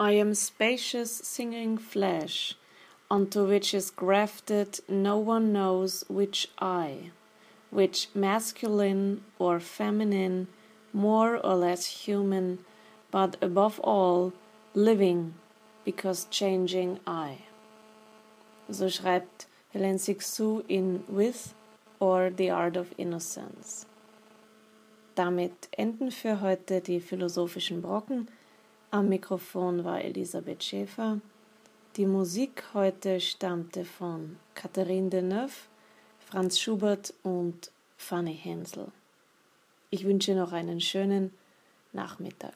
I 0.00 0.12
am 0.12 0.34
spacious 0.34 1.10
singing 1.10 1.76
flesh, 1.76 2.54
unto 3.10 3.44
which 3.44 3.74
is 3.74 3.90
grafted 3.90 4.78
no 4.88 5.18
one 5.18 5.52
knows 5.52 6.04
which 6.08 6.48
eye, 6.60 7.10
which 7.70 8.08
masculine 8.14 9.24
or 9.40 9.58
feminine, 9.58 10.46
more 10.92 11.36
or 11.36 11.56
less 11.56 11.86
human, 12.06 12.60
but 13.10 13.36
above 13.42 13.80
all 13.80 14.32
living, 14.72 15.34
because 15.84 16.28
changing 16.30 17.00
eye. 17.04 17.38
So 18.70 18.86
schreibt 18.86 19.46
Helen 19.72 19.96
Sixou 19.96 20.62
in 20.68 21.02
With 21.08 21.54
or 21.98 22.30
The 22.30 22.50
Art 22.50 22.76
of 22.76 22.94
Innocence. 22.98 23.86
Damit 25.16 25.68
enden 25.76 26.12
für 26.12 26.40
heute 26.40 26.80
die 26.80 27.00
philosophischen 27.00 27.82
Brocken. 27.82 28.28
Am 28.90 29.10
Mikrofon 29.10 29.84
war 29.84 30.02
Elisabeth 30.02 30.64
Schäfer. 30.64 31.20
Die 31.96 32.06
Musik 32.06 32.64
heute 32.72 33.20
stammte 33.20 33.84
von 33.84 34.38
Catherine 34.54 35.10
Deneuve, 35.10 35.68
Franz 36.20 36.58
Schubert 36.58 37.12
und 37.22 37.70
Fanny 37.98 38.34
Hensel. 38.34 38.86
Ich 39.90 40.06
wünsche 40.06 40.34
noch 40.34 40.52
einen 40.52 40.80
schönen 40.80 41.34
Nachmittag. 41.92 42.54